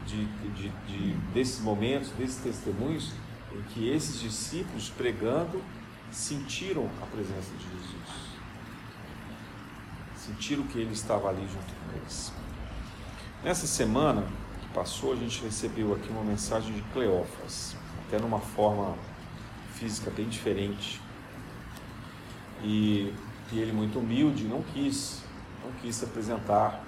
de, 0.06 0.24
de, 0.24 0.68
de, 0.86 1.12
desses 1.34 1.60
momentos, 1.60 2.10
desses 2.10 2.36
testemunhos, 2.36 3.12
em 3.52 3.62
que 3.62 3.88
esses 3.88 4.20
discípulos 4.20 4.88
pregando 4.90 5.62
sentiram 6.10 6.88
a 7.02 7.06
presença 7.06 7.50
de 7.58 7.64
Jesus. 7.64 8.26
Sentiram 10.16 10.62
que 10.64 10.78
ele 10.78 10.92
estava 10.92 11.28
ali 11.28 11.42
junto 11.42 11.74
com 11.74 11.96
eles. 11.96 12.32
Nessa 13.44 13.66
semana 13.66 14.26
que 14.60 14.68
passou, 14.68 15.12
a 15.12 15.16
gente 15.16 15.42
recebeu 15.42 15.94
aqui 15.94 16.08
uma 16.08 16.22
mensagem 16.22 16.72
de 16.72 16.82
Cleófas, 16.92 17.76
até 18.06 18.18
numa 18.18 18.40
forma 18.40 18.96
física 19.74 20.10
bem 20.10 20.28
diferente. 20.28 21.00
E 22.62 23.12
e 23.52 23.58
ele, 23.58 23.72
muito 23.72 23.98
humilde, 23.98 24.44
não 24.44 24.62
quis, 24.62 25.22
não 25.64 25.70
quis 25.80 25.96
se 25.96 26.04
apresentar. 26.04 26.84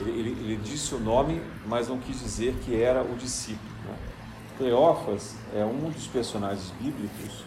Ele, 0.00 0.10
ele, 0.10 0.30
ele 0.30 0.56
disse 0.62 0.94
o 0.94 1.00
nome, 1.00 1.42
mas 1.66 1.88
não 1.88 1.98
quis 1.98 2.20
dizer 2.20 2.54
que 2.64 2.80
era 2.80 3.02
o 3.02 3.16
discípulo. 3.16 3.74
Né? 3.84 3.96
Cleófas 4.58 5.34
é 5.54 5.64
um 5.64 5.90
dos 5.90 6.06
personagens 6.06 6.72
bíblicos 6.80 7.44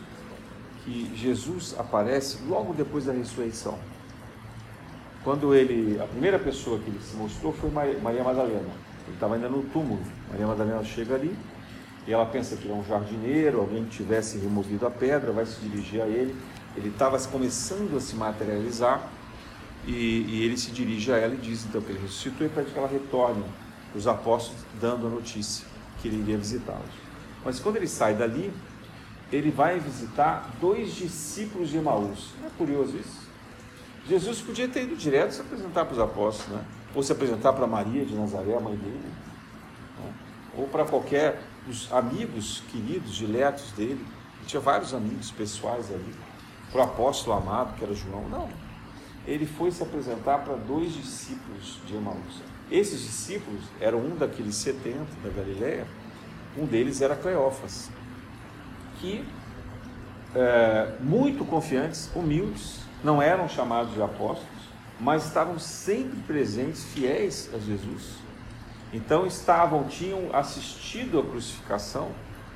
que 0.83 1.11
Jesus 1.15 1.75
aparece 1.77 2.39
logo 2.47 2.73
depois 2.73 3.05
da 3.05 3.13
ressurreição. 3.13 3.77
Quando 5.23 5.53
ele, 5.53 5.99
a 6.01 6.05
primeira 6.05 6.39
pessoa 6.39 6.79
que 6.79 6.89
ele 6.89 6.99
se 7.01 7.15
mostrou 7.15 7.53
foi 7.53 7.69
Maria 7.69 8.23
Madalena. 8.23 8.69
Ele 9.05 9.15
estava 9.15 9.35
ainda 9.35 9.49
no 9.49 9.63
túmulo. 9.63 10.01
Maria 10.29 10.47
Madalena 10.47 10.83
chega 10.83 11.15
ali 11.15 11.35
e 12.07 12.13
ela 12.13 12.25
pensa 12.25 12.55
que 12.55 12.69
é 12.69 12.73
um 12.73 12.83
jardineiro, 12.83 13.59
alguém 13.59 13.83
que 13.85 13.97
tivesse 13.97 14.37
removido 14.37 14.87
a 14.87 14.91
pedra, 14.91 15.31
vai 15.31 15.45
se 15.45 15.59
dirigir 15.61 16.01
a 16.01 16.07
ele 16.07 16.35
ele 16.79 16.89
estava 16.89 17.19
começando 17.27 17.95
a 17.97 17.99
se 17.99 18.15
materializar 18.15 19.05
e, 19.85 19.91
e, 19.91 20.43
ele 20.43 20.57
se 20.57 20.71
dirige 20.71 21.11
a 21.11 21.17
ela 21.17 21.33
e 21.33 21.37
diz 21.37 21.65
então 21.65 21.81
que 21.81 21.91
ele 21.91 21.99
ressuscitou 21.99 22.47
e 22.47 22.49
pede 22.49 22.71
que 22.71 22.77
ela 22.77 22.87
retorne 22.87 23.43
os 23.93 24.07
apóstolos 24.07 24.61
dando 24.79 25.07
a 25.07 25.09
notícia 25.09 25.65
que 26.01 26.07
ele 26.07 26.21
iria 26.21 26.37
visitá-los. 26.37 26.89
Mas 27.43 27.59
quando 27.59 27.75
ele 27.77 27.87
sai 27.87 28.15
dali, 28.15 28.53
ele 29.31 29.51
vai 29.51 29.79
visitar 29.79 30.49
dois 30.61 30.95
discípulos 30.95 31.69
de 31.69 31.77
Emaús. 31.77 32.29
Não 32.39 32.47
é 32.47 32.51
curioso 32.57 32.95
isso? 32.97 33.27
Jesus 34.07 34.41
podia 34.41 34.67
ter 34.67 34.83
ido 34.83 34.95
direto 34.95 35.33
se 35.33 35.41
apresentar 35.41 35.85
para 35.85 35.93
os 35.93 35.99
apóstolos, 35.99 36.57
né? 36.57 36.65
ou 36.95 37.03
se 37.03 37.11
apresentar 37.11 37.53
para 37.53 37.67
Maria 37.67 38.05
de 38.05 38.15
Nazaré, 38.15 38.55
a 38.55 38.59
mãe 38.59 38.75
dele, 38.75 39.01
né? 39.03 40.13
ou 40.57 40.67
para 40.67 40.85
qualquer 40.85 41.41
dos 41.67 41.91
amigos 41.91 42.63
queridos, 42.71 43.15
diletos 43.15 43.71
dele. 43.73 44.05
Ele 44.37 44.45
tinha 44.47 44.61
vários 44.61 44.93
amigos 44.93 45.29
pessoais 45.31 45.91
ali 45.91 46.28
para 46.71 46.81
o 46.81 46.83
apóstolo 46.83 47.37
amado, 47.37 47.75
que 47.75 47.83
era 47.83 47.93
João. 47.93 48.27
Não. 48.29 48.49
Ele 49.25 49.45
foi 49.45 49.71
se 49.71 49.83
apresentar 49.83 50.39
para 50.39 50.55
dois 50.55 50.93
discípulos 50.93 51.79
de 51.85 51.95
Emaús. 51.95 52.41
Esses 52.71 53.01
discípulos 53.01 53.63
eram 53.79 53.99
um 53.99 54.15
daqueles 54.15 54.55
70 54.55 55.05
da 55.23 55.29
Galiléia, 55.29 55.87
um 56.57 56.65
deles 56.65 57.01
era 57.01 57.15
Cleófas, 57.15 57.89
que, 58.99 59.25
é, 60.35 60.95
muito 60.99 61.45
confiantes, 61.45 62.09
humildes, 62.15 62.81
não 63.03 63.21
eram 63.21 63.47
chamados 63.47 63.93
de 63.93 64.01
apóstolos, 64.01 64.59
mas 64.99 65.25
estavam 65.25 65.57
sempre 65.57 66.19
presentes, 66.21 66.83
fiéis 66.83 67.49
a 67.53 67.57
Jesus. 67.57 68.15
Então 68.91 69.25
estavam, 69.25 69.85
tinham 69.85 70.29
assistido 70.33 71.19
à 71.19 71.23
crucificação 71.23 72.11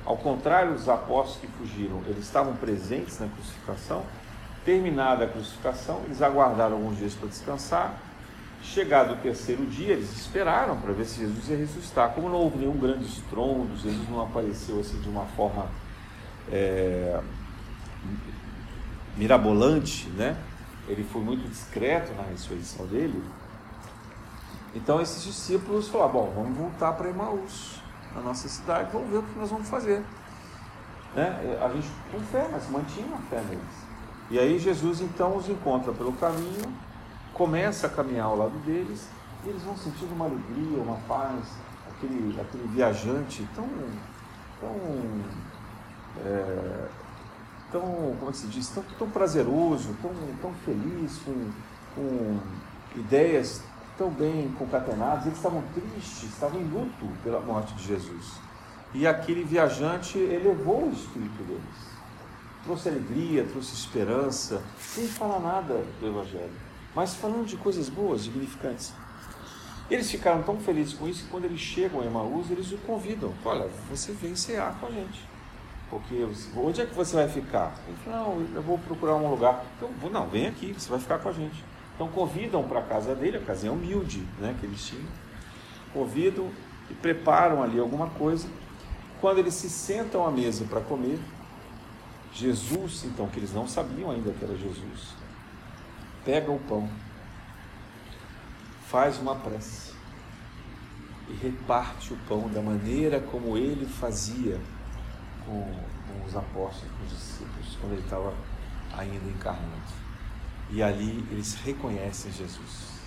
ao 0.06 0.18
contrário 0.18 0.74
dos 0.74 0.88
apóstolos 0.88 1.40
que 1.40 1.46
fugiram, 1.46 2.02
eles 2.06 2.24
estavam 2.24 2.54
presentes 2.56 3.18
na 3.18 3.26
crucificação. 3.28 4.04
Terminada 4.64 5.24
a 5.24 5.28
crucificação, 5.28 6.02
eles 6.04 6.20
aguardaram 6.20 6.76
alguns 6.76 6.98
dias 6.98 7.14
para 7.14 7.28
descansar. 7.28 7.94
Chegado 8.62 9.14
o 9.14 9.16
terceiro 9.16 9.64
dia, 9.66 9.92
eles 9.92 10.10
esperaram 10.12 10.78
para 10.78 10.92
ver 10.92 11.04
se 11.04 11.20
Jesus 11.20 11.48
ia 11.48 11.56
ressuscitar. 11.56 12.10
Como 12.10 12.28
não 12.28 12.36
houve 12.36 12.58
nenhum 12.58 12.76
grande 12.76 13.04
estrondo, 13.04 13.76
Jesus 13.76 14.08
não 14.08 14.22
apareceu 14.22 14.80
assim 14.80 14.98
de 15.00 15.08
uma 15.08 15.24
forma 15.26 15.66
é, 16.50 17.20
mirabolante, 19.16 20.08
né? 20.10 20.36
Ele 20.88 21.04
foi 21.04 21.22
muito 21.22 21.48
discreto 21.48 22.12
na 22.14 22.22
ressurreição 22.24 22.86
dele. 22.86 23.22
Então 24.74 25.00
esses 25.00 25.22
discípulos 25.24 25.88
falaram: 25.88 26.12
bom, 26.12 26.32
vamos 26.34 26.56
voltar 26.56 26.92
para 26.92 27.08
Emaús 27.08 27.83
na 28.14 28.20
nossa 28.20 28.48
cidade, 28.48 28.90
vamos 28.92 29.10
ver 29.10 29.18
o 29.18 29.22
que 29.22 29.38
nós 29.38 29.50
vamos 29.50 29.68
fazer. 29.68 30.02
Né? 31.14 31.58
A 31.62 31.68
gente 31.68 31.88
com 32.10 32.20
fé, 32.20 32.48
mas 32.50 32.68
mantinha 32.70 33.14
a 33.14 33.18
fé 33.28 33.40
neles. 33.48 33.84
E 34.30 34.38
aí 34.38 34.58
Jesus 34.58 35.00
então 35.00 35.36
os 35.36 35.48
encontra 35.48 35.92
pelo 35.92 36.12
caminho, 36.14 36.72
começa 37.32 37.86
a 37.86 37.90
caminhar 37.90 38.26
ao 38.26 38.36
lado 38.36 38.58
deles, 38.64 39.06
e 39.44 39.48
eles 39.48 39.62
vão 39.62 39.76
sentindo 39.76 40.14
uma 40.14 40.24
alegria, 40.24 40.78
uma 40.78 40.96
paz, 41.08 41.44
aquele, 41.90 42.40
aquele 42.40 42.66
viajante 42.68 43.46
tão, 43.54 43.68
tão, 44.60 44.76
é, 46.24 46.88
tão, 47.70 47.82
como 48.18 48.30
é 48.30 48.32
se 48.32 48.46
diz, 48.46 48.68
tão, 48.68 48.82
tão 48.98 49.10
prazeroso, 49.10 49.94
tão, 50.00 50.12
tão 50.40 50.54
feliz 50.64 51.18
com, 51.18 51.50
com 51.94 52.38
ideias 52.96 53.62
tão 53.96 54.10
bem 54.10 54.52
concatenadas, 54.58 55.26
eles 55.26 55.38
estavam 55.38 55.62
tristes, 55.72 56.24
estavam 56.24 56.60
em 56.60 56.64
luto 56.64 57.06
pela 57.22 57.40
morte 57.40 57.74
de 57.74 57.86
Jesus. 57.86 58.32
E 58.92 59.06
aquele 59.06 59.44
viajante 59.44 60.18
elevou 60.18 60.88
o 60.88 60.92
espírito 60.92 61.42
deles. 61.42 61.94
Trouxe 62.64 62.88
alegria, 62.88 63.44
trouxe 63.44 63.74
esperança, 63.74 64.62
sem 64.78 65.06
falar 65.06 65.40
nada 65.40 65.84
do 66.00 66.06
Evangelho, 66.06 66.52
mas 66.94 67.14
falando 67.14 67.46
de 67.46 67.56
coisas 67.56 67.88
boas, 67.88 68.22
significantes. 68.22 68.92
Eles 69.90 70.10
ficaram 70.10 70.42
tão 70.42 70.58
felizes 70.58 70.94
com 70.94 71.06
isso 71.06 71.24
que 71.24 71.30
quando 71.30 71.44
eles 71.44 71.60
chegam 71.60 72.00
a 72.00 72.06
Emaús, 72.06 72.50
eles 72.50 72.72
o 72.72 72.78
convidam. 72.78 73.34
Olha, 73.44 73.68
você 73.90 74.12
vem 74.12 74.34
cear 74.34 74.78
com 74.80 74.86
a 74.86 74.90
gente. 74.90 75.28
Porque 75.90 76.26
onde 76.56 76.80
é 76.80 76.86
que 76.86 76.94
você 76.94 77.16
vai 77.16 77.28
ficar? 77.28 77.74
Ele 77.86 77.96
falou, 78.02 78.40
não, 78.40 78.56
eu 78.56 78.62
vou 78.62 78.78
procurar 78.78 79.16
um 79.16 79.30
lugar. 79.30 79.62
Então, 79.76 79.90
não, 80.10 80.26
vem 80.26 80.46
aqui, 80.46 80.72
você 80.72 80.88
vai 80.88 80.98
ficar 80.98 81.18
com 81.18 81.28
a 81.28 81.32
gente. 81.32 81.62
Então 81.94 82.08
convidam 82.08 82.62
para 82.64 82.80
a 82.80 82.82
casa 82.82 83.14
dele, 83.14 83.36
a 83.36 83.40
casinha 83.40 83.72
humilde 83.72 84.26
né, 84.38 84.56
que 84.58 84.66
eles 84.66 84.84
tinham. 84.84 85.06
Convidam 85.92 86.50
e 86.90 86.94
preparam 86.94 87.62
ali 87.62 87.78
alguma 87.78 88.08
coisa. 88.10 88.48
Quando 89.20 89.38
eles 89.38 89.54
se 89.54 89.70
sentam 89.70 90.26
à 90.26 90.30
mesa 90.30 90.64
para 90.64 90.80
comer, 90.80 91.18
Jesus, 92.32 93.04
então, 93.04 93.28
que 93.28 93.38
eles 93.38 93.54
não 93.54 93.66
sabiam 93.68 94.10
ainda 94.10 94.32
que 94.32 94.44
era 94.44 94.56
Jesus, 94.56 95.14
pega 96.24 96.50
o 96.50 96.58
pão, 96.58 96.90
faz 98.88 99.18
uma 99.18 99.36
prece 99.36 99.94
e 101.28 101.32
reparte 101.34 102.12
o 102.12 102.16
pão 102.28 102.48
da 102.48 102.60
maneira 102.60 103.20
como 103.20 103.56
ele 103.56 103.86
fazia 103.86 104.60
com, 105.46 105.62
com 105.62 106.26
os 106.26 106.36
apóstolos, 106.36 106.92
com 106.98 107.04
os 107.04 107.10
discípulos, 107.10 107.78
quando 107.80 107.92
ele 107.92 108.02
estava 108.02 108.34
ainda 108.96 109.30
encarnado. 109.30 110.03
E 110.74 110.82
ali 110.82 111.24
eles 111.30 111.54
reconhecem 111.54 112.32
Jesus. 112.32 112.98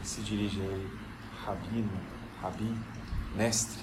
E 0.00 0.06
se 0.06 0.20
dirigem 0.20 0.62
a 0.62 0.66
ele, 0.66 0.90
Rabino, 1.44 1.90
Rabi, 2.40 2.78
mestre. 3.34 3.82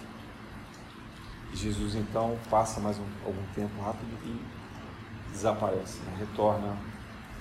E 1.52 1.58
Jesus 1.58 1.96
então 1.96 2.40
passa 2.50 2.80
mais 2.80 2.98
um, 2.98 3.06
algum 3.26 3.44
tempo 3.54 3.82
rápido 3.82 4.08
e 4.24 5.34
desaparece, 5.34 6.00
né? 6.00 6.16
retorna, 6.18 6.78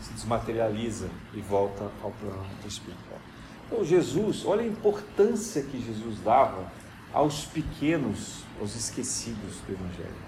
se 0.00 0.12
desmaterializa 0.14 1.08
e 1.32 1.40
volta 1.40 1.88
ao 2.02 2.10
plano 2.10 2.44
espiritual. 2.66 3.20
Então 3.66 3.84
Jesus, 3.84 4.44
olha 4.44 4.62
a 4.62 4.66
importância 4.66 5.62
que 5.62 5.80
Jesus 5.80 6.18
dava 6.24 6.72
aos 7.14 7.44
pequenos, 7.44 8.42
aos 8.60 8.74
esquecidos 8.74 9.60
do 9.60 9.72
Evangelho. 9.72 10.26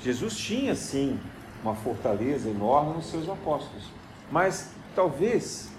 Jesus 0.00 0.38
tinha 0.38 0.74
sim 0.74 1.20
uma 1.64 1.74
fortaleza 1.74 2.50
enorme 2.50 2.94
nos 2.94 3.06
seus 3.06 3.26
apóstolos. 3.26 3.84
Mas 4.30 4.70
talvez 4.94 5.70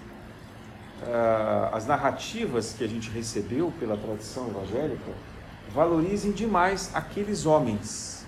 uh, 1.02 1.74
as 1.74 1.86
narrativas 1.86 2.72
que 2.72 2.82
a 2.82 2.88
gente 2.88 3.08
recebeu 3.08 3.72
pela 3.78 3.96
tradição 3.96 4.48
evangélica 4.48 5.12
valorizem 5.72 6.32
demais 6.32 6.90
aqueles 6.92 7.46
homens. 7.46 8.26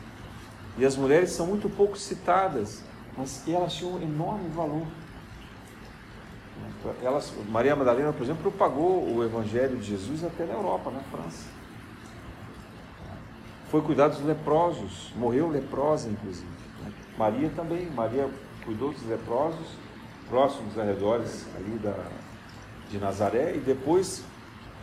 E 0.76 0.86
as 0.86 0.96
mulheres 0.96 1.30
são 1.30 1.46
muito 1.46 1.68
pouco 1.68 1.98
citadas, 1.98 2.84
mas 3.16 3.42
elas 3.48 3.74
tinham 3.74 3.94
um 3.94 4.02
enorme 4.02 4.48
valor. 4.50 4.86
Elas, 7.02 7.32
Maria 7.48 7.74
Madalena, 7.74 8.12
por 8.12 8.22
exemplo, 8.22 8.42
propagou 8.42 9.12
o 9.12 9.24
evangelho 9.24 9.76
de 9.78 9.88
Jesus 9.88 10.22
até 10.22 10.46
na 10.46 10.54
Europa, 10.54 10.92
na 10.92 11.00
França. 11.00 11.46
Foi 13.68 13.82
cuidar 13.82 14.08
dos 14.08 14.24
leprosos, 14.24 15.12
morreu 15.16 15.48
leprosa, 15.48 16.08
inclusive. 16.08 16.67
Maria 17.18 17.50
também, 17.56 17.90
Maria 17.90 18.30
cuidou 18.64 18.92
dos 18.92 19.04
leprosos, 19.04 19.66
próximos 20.28 20.78
arredores 20.78 21.46
ali 21.56 21.76
da, 21.78 21.94
de 22.88 22.98
Nazaré, 22.98 23.56
e 23.56 23.58
depois 23.58 24.22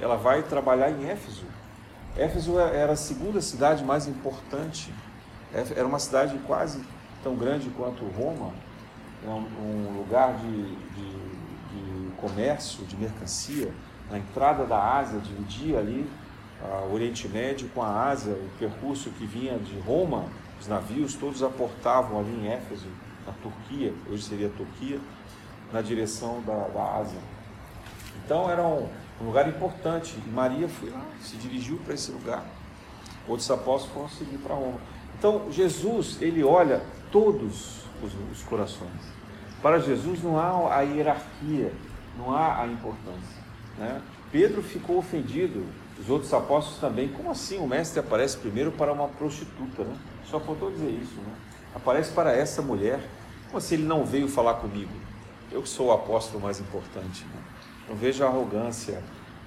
ela 0.01 0.17
vai 0.17 0.43
trabalhar 0.43 0.91
em 0.91 1.07
Éfeso. 1.07 1.45
Éfeso 2.17 2.59
é, 2.59 2.75
era 2.75 2.93
a 2.93 2.97
segunda 2.97 3.41
cidade 3.41 3.85
mais 3.85 4.05
importante, 4.07 4.93
era 5.53 5.87
uma 5.87 5.99
cidade 5.99 6.37
quase 6.45 6.83
tão 7.23 7.35
grande 7.35 7.69
quanto 7.69 8.03
Roma, 8.05 8.51
é 9.25 9.29
um, 9.29 9.47
um 9.61 9.97
lugar 9.97 10.33
de, 10.33 10.75
de, 10.75 11.11
de, 11.71 12.11
comércio, 12.17 12.83
de 12.85 12.97
mercancia, 12.97 13.71
na 14.11 14.17
entrada 14.17 14.65
da 14.65 14.97
Ásia, 14.97 15.19
dividia 15.19 15.79
ali 15.79 16.07
o 16.89 16.93
Oriente 16.93 17.27
Médio 17.27 17.69
com 17.73 17.81
a 17.81 18.07
Ásia, 18.07 18.33
o 18.33 18.49
percurso 18.59 19.09
que 19.11 19.25
vinha 19.25 19.57
de 19.57 19.79
Roma 19.79 20.25
os 20.65 20.67
navios 20.67 21.13
todos 21.13 21.43
aportavam 21.43 22.19
ali 22.19 22.31
em 22.31 22.47
Éfeso, 22.47 22.87
na 23.23 23.33
Turquia, 23.33 23.93
hoje 24.09 24.23
seria 24.23 24.49
Turquia, 24.49 24.99
na 25.71 25.79
direção 25.79 26.41
da, 26.41 26.67
da 26.69 26.97
Ásia. 26.97 27.19
Então 28.23 28.49
era 28.49 28.63
um, 28.63 28.89
um 29.21 29.25
lugar 29.25 29.47
importante. 29.47 30.17
E 30.25 30.29
Maria 30.29 30.67
foi 30.67 30.89
lá, 30.89 31.05
se 31.21 31.35
dirigiu 31.37 31.77
para 31.85 31.93
esse 31.93 32.11
lugar. 32.11 32.43
Outros 33.27 33.49
apóstolos 33.51 33.93
foram 33.93 34.09
seguir 34.09 34.39
para 34.39 34.55
Roma. 34.55 34.79
Então 35.19 35.51
Jesus, 35.51 36.19
ele 36.19 36.43
olha 36.43 36.81
todos 37.11 37.83
os, 38.01 38.13
os 38.31 38.41
corações. 38.43 38.89
Para 39.61 39.77
Jesus 39.77 40.23
não 40.23 40.39
há 40.39 40.77
a 40.77 40.81
hierarquia, 40.81 41.71
não 42.17 42.35
há 42.35 42.61
a 42.61 42.67
importância. 42.67 43.43
Né? 43.77 44.01
Pedro 44.31 44.63
ficou 44.63 44.97
ofendido, 44.97 45.63
os 45.99 46.09
outros 46.09 46.33
apóstolos 46.33 46.79
também. 46.79 47.07
Como 47.09 47.29
assim 47.29 47.59
o 47.59 47.67
mestre 47.67 47.99
aparece 47.99 48.37
primeiro 48.37 48.71
para 48.71 48.91
uma 48.91 49.07
prostituta? 49.09 49.83
Né? 49.83 49.95
Só 50.29 50.39
faltou 50.39 50.71
dizer 50.71 50.89
isso, 50.89 51.15
né? 51.15 51.33
Aparece 51.75 52.11
para 52.11 52.31
essa 52.31 52.61
mulher, 52.61 52.99
como 53.49 53.59
se 53.59 53.73
ele 53.73 53.83
não 53.83 54.05
veio 54.05 54.27
falar 54.27 54.55
comigo? 54.55 54.91
Eu 55.51 55.61
que 55.61 55.69
sou 55.69 55.87
o 55.87 55.91
apóstolo 55.91 56.41
mais 56.41 56.59
importante. 56.59 57.25
Né? 57.25 57.41
Não 57.89 57.95
vejo 57.95 58.23
a 58.23 58.27
arrogância 58.27 59.03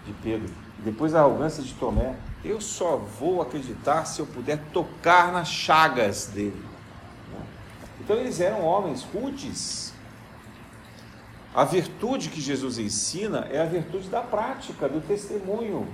de 0.07 0.13
Pedro. 0.13 0.49
E 0.79 0.83
depois 0.83 1.15
a 1.15 1.21
arrogância 1.21 1.63
de 1.63 1.75
Tomé. 1.75 2.17
Eu 2.45 2.61
só 2.61 2.97
vou 2.97 3.43
acreditar 3.43 4.05
se 4.05 4.21
eu 4.21 4.27
puder 4.27 4.59
tocar 4.73 5.33
nas 5.33 5.49
chagas 5.49 6.27
dele. 6.27 6.63
Né? 7.33 7.41
Então 8.01 8.17
eles 8.17 8.41
eram 8.41 8.65
homens 8.65 9.03
rudes. 9.03 9.93
A 11.55 11.65
virtude 11.65 12.29
que 12.29 12.41
Jesus 12.41 12.79
ensina 12.79 13.49
é 13.51 13.61
a 13.61 13.65
virtude 13.65 14.09
da 14.09 14.21
prática, 14.21 14.89
do 14.89 15.01
testemunho. 15.01 15.89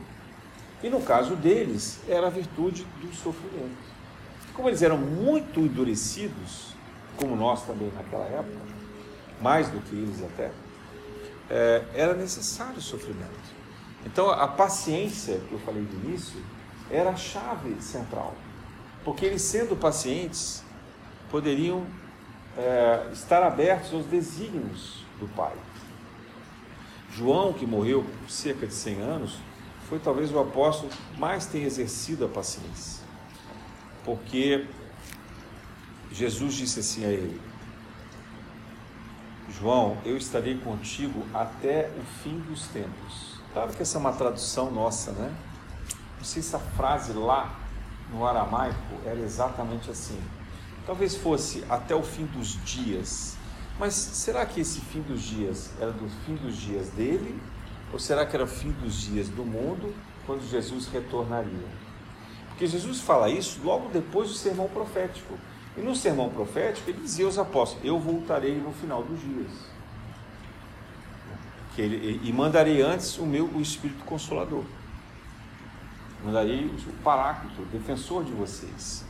E 0.82 0.90
no 0.90 1.00
caso 1.00 1.34
deles, 1.34 2.00
era 2.06 2.26
a 2.26 2.30
virtude 2.30 2.84
do 3.00 3.14
sofrimento. 3.14 3.93
Como 4.54 4.68
eles 4.68 4.82
eram 4.82 4.96
muito 4.96 5.60
endurecidos, 5.60 6.74
como 7.16 7.34
nós 7.34 7.66
também 7.66 7.90
naquela 7.92 8.24
época, 8.26 8.60
mais 9.40 9.68
do 9.68 9.80
que 9.80 9.96
eles 9.96 10.22
até, 10.22 10.52
é, 11.50 11.84
era 11.92 12.14
necessário 12.14 12.76
o 12.76 12.80
sofrimento. 12.80 13.54
Então 14.06 14.30
a 14.30 14.46
paciência 14.46 15.40
que 15.48 15.52
eu 15.52 15.58
falei 15.58 15.82
no 15.82 16.08
início 16.08 16.40
era 16.90 17.10
a 17.10 17.16
chave 17.16 17.82
central, 17.82 18.34
porque 19.04 19.26
eles 19.26 19.42
sendo 19.42 19.74
pacientes 19.74 20.62
poderiam 21.30 21.84
é, 22.56 23.08
estar 23.12 23.42
abertos 23.42 23.92
aos 23.92 24.06
desígnios 24.06 25.04
do 25.18 25.26
Pai. 25.34 25.54
João, 27.10 27.52
que 27.52 27.66
morreu 27.66 28.04
por 28.04 28.30
cerca 28.30 28.66
de 28.66 28.74
100 28.74 29.00
anos, 29.00 29.38
foi 29.88 29.98
talvez 29.98 30.32
o 30.32 30.38
apóstolo 30.38 30.92
mais 31.18 31.46
tenha 31.46 31.66
exercido 31.66 32.24
a 32.24 32.28
paciência 32.28 33.03
porque 34.04 34.66
Jesus 36.12 36.54
disse 36.54 36.80
assim 36.80 37.04
a 37.04 37.08
ele: 37.08 37.40
João, 39.50 39.96
eu 40.04 40.16
estarei 40.16 40.56
contigo 40.58 41.24
até 41.32 41.90
o 41.98 42.02
fim 42.22 42.38
dos 42.40 42.66
tempos. 42.68 43.40
Claro 43.52 43.72
que 43.72 43.82
essa 43.82 43.98
é 43.98 44.00
uma 44.00 44.12
tradução 44.12 44.70
nossa, 44.70 45.12
né? 45.12 45.34
Não 46.18 46.24
sei 46.24 46.42
se 46.42 46.54
a 46.56 46.58
frase 46.58 47.12
lá 47.12 47.54
no 48.10 48.26
aramaico 48.26 48.76
era 49.04 49.20
exatamente 49.20 49.90
assim. 49.90 50.20
Talvez 50.86 51.14
fosse 51.14 51.64
até 51.68 51.94
o 51.94 52.02
fim 52.02 52.26
dos 52.26 52.62
dias. 52.64 53.36
Mas 53.78 53.94
será 53.94 54.44
que 54.44 54.60
esse 54.60 54.80
fim 54.80 55.00
dos 55.02 55.22
dias 55.22 55.70
era 55.80 55.90
do 55.90 56.08
fim 56.24 56.34
dos 56.36 56.56
dias 56.56 56.88
dele? 56.90 57.40
Ou 57.92 57.98
será 57.98 58.26
que 58.26 58.36
era 58.36 58.44
o 58.44 58.48
fim 58.48 58.70
dos 58.72 59.02
dias 59.02 59.28
do 59.28 59.44
mundo, 59.44 59.94
quando 60.26 60.48
Jesus 60.48 60.88
retornaria? 60.88 61.68
Porque 62.54 62.68
Jesus 62.68 63.00
fala 63.00 63.28
isso 63.28 63.60
logo 63.64 63.88
depois 63.88 64.28
do 64.28 64.34
sermão 64.34 64.68
profético. 64.68 65.34
E 65.76 65.80
no 65.80 65.94
sermão 65.94 66.30
profético 66.30 66.88
ele 66.88 67.00
dizia 67.00 67.26
aos 67.26 67.36
apóstolos: 67.36 67.84
Eu 67.84 67.98
voltarei 67.98 68.54
no 68.54 68.72
final 68.72 69.02
dos 69.02 69.20
dias. 69.20 69.50
Que 71.74 71.82
ele, 71.82 72.20
e 72.22 72.32
mandarei 72.32 72.80
antes 72.80 73.18
o 73.18 73.26
meu 73.26 73.46
o 73.46 73.60
Espírito 73.60 74.04
Consolador. 74.04 74.62
Mandarei 76.24 76.64
o 76.66 77.02
Paráclito, 77.02 77.60
o 77.60 77.66
defensor 77.66 78.22
de 78.22 78.30
vocês. 78.30 79.04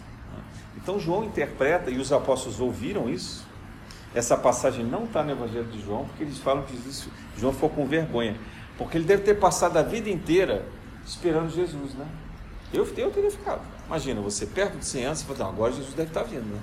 Então 0.74 0.99
João 0.99 1.24
interpreta, 1.24 1.90
e 1.90 1.99
os 1.99 2.12
apóstolos 2.12 2.61
ouviram 2.61 3.11
isso. 3.11 3.47
Essa 4.14 4.38
passagem 4.38 4.86
não 4.86 5.05
está 5.05 5.22
no 5.22 5.32
Evangelho 5.32 5.66
de 5.66 5.82
João, 5.82 6.07
porque 6.07 6.22
eles 6.22 6.38
falam 6.38 6.62
que 6.62 6.74
isso, 6.88 7.11
João 7.36 7.53
ficou 7.53 7.68
com 7.68 7.86
vergonha. 7.86 8.36
Porque 8.78 8.97
ele 8.97 9.05
deve 9.05 9.22
ter 9.22 9.34
passado 9.34 9.76
a 9.76 9.82
vida 9.82 10.09
inteira 10.09 10.66
esperando 11.05 11.51
Jesus, 11.51 11.92
né? 11.92 12.07
Eu, 12.76 12.86
eu 12.96 13.10
teria 13.10 13.30
ficado. 13.30 13.62
Imagina, 13.86 14.20
você 14.20 14.46
perto 14.46 14.78
de 14.78 14.84
100 14.84 15.04
anos, 15.04 15.18
você 15.20 15.34
fala, 15.34 15.50
agora 15.50 15.72
Jesus 15.72 15.94
deve 15.94 16.08
estar 16.08 16.22
vindo, 16.22 16.44
né? 16.44 16.60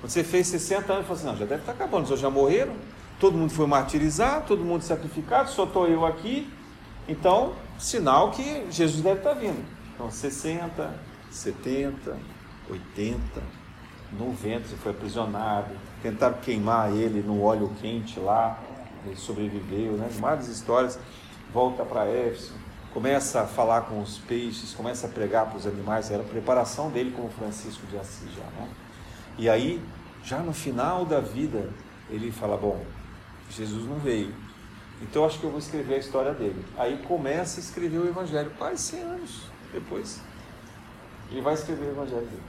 Quando 0.00 0.10
você 0.10 0.22
fez 0.22 0.46
60 0.48 0.92
anos, 0.92 1.06
você 1.06 1.14
fala 1.14 1.30
assim, 1.30 1.40
já 1.40 1.46
deve 1.46 1.62
estar 1.62 1.72
acabando, 1.72 2.08
eles 2.08 2.20
já 2.20 2.30
morreram, 2.30 2.74
todo 3.18 3.36
mundo 3.36 3.50
foi 3.50 3.66
martirizado, 3.66 4.46
todo 4.46 4.64
mundo 4.64 4.82
sacrificado, 4.82 5.50
só 5.50 5.64
estou 5.64 5.86
eu 5.86 6.04
aqui. 6.04 6.50
Então, 7.08 7.54
sinal 7.78 8.30
que 8.30 8.66
Jesus 8.70 9.02
deve 9.02 9.18
estar 9.18 9.34
vindo. 9.34 9.64
Então, 9.94 10.10
60, 10.10 10.94
70, 11.30 12.16
80, 12.70 13.18
90, 14.18 14.68
você 14.68 14.76
foi 14.76 14.92
aprisionado, 14.92 15.74
tentaram 16.02 16.38
queimar 16.38 16.92
ele 16.92 17.20
no 17.20 17.42
óleo 17.42 17.70
quente 17.80 18.18
lá, 18.20 18.58
ele 19.06 19.16
sobreviveu, 19.16 19.92
né? 19.92 20.08
Várias 20.18 20.48
histórias. 20.48 20.98
Volta 21.52 21.84
para 21.84 22.06
Éfeso, 22.06 22.52
começa 22.94 23.40
a 23.40 23.46
falar 23.46 23.82
com 23.82 24.00
os 24.00 24.18
peixes, 24.18 24.72
começa 24.72 25.08
a 25.08 25.10
pregar 25.10 25.46
para 25.46 25.58
os 25.58 25.66
animais, 25.66 26.12
era 26.12 26.22
a 26.22 26.26
preparação 26.26 26.90
dele 26.90 27.12
como 27.14 27.28
Francisco 27.28 27.84
de 27.88 27.98
Assis 27.98 28.30
já, 28.32 28.44
né? 28.44 28.68
E 29.36 29.48
aí, 29.48 29.82
já 30.22 30.38
no 30.38 30.54
final 30.54 31.04
da 31.04 31.18
vida, 31.18 31.70
ele 32.08 32.30
fala: 32.30 32.56
Bom, 32.56 32.80
Jesus 33.50 33.84
não 33.84 33.98
veio, 33.98 34.32
então 35.02 35.26
acho 35.26 35.40
que 35.40 35.44
eu 35.44 35.50
vou 35.50 35.58
escrever 35.58 35.96
a 35.96 35.98
história 35.98 36.32
dele. 36.32 36.64
Aí 36.78 37.02
começa 37.08 37.58
a 37.58 37.62
escrever 37.62 37.98
o 37.98 38.08
Evangelho, 38.08 38.52
quase 38.56 38.78
100 38.78 39.00
anos 39.00 39.42
depois, 39.72 40.20
ele 41.32 41.40
vai 41.40 41.54
escrever 41.54 41.86
o 41.86 41.90
Evangelho 41.90 42.26
dele. 42.26 42.42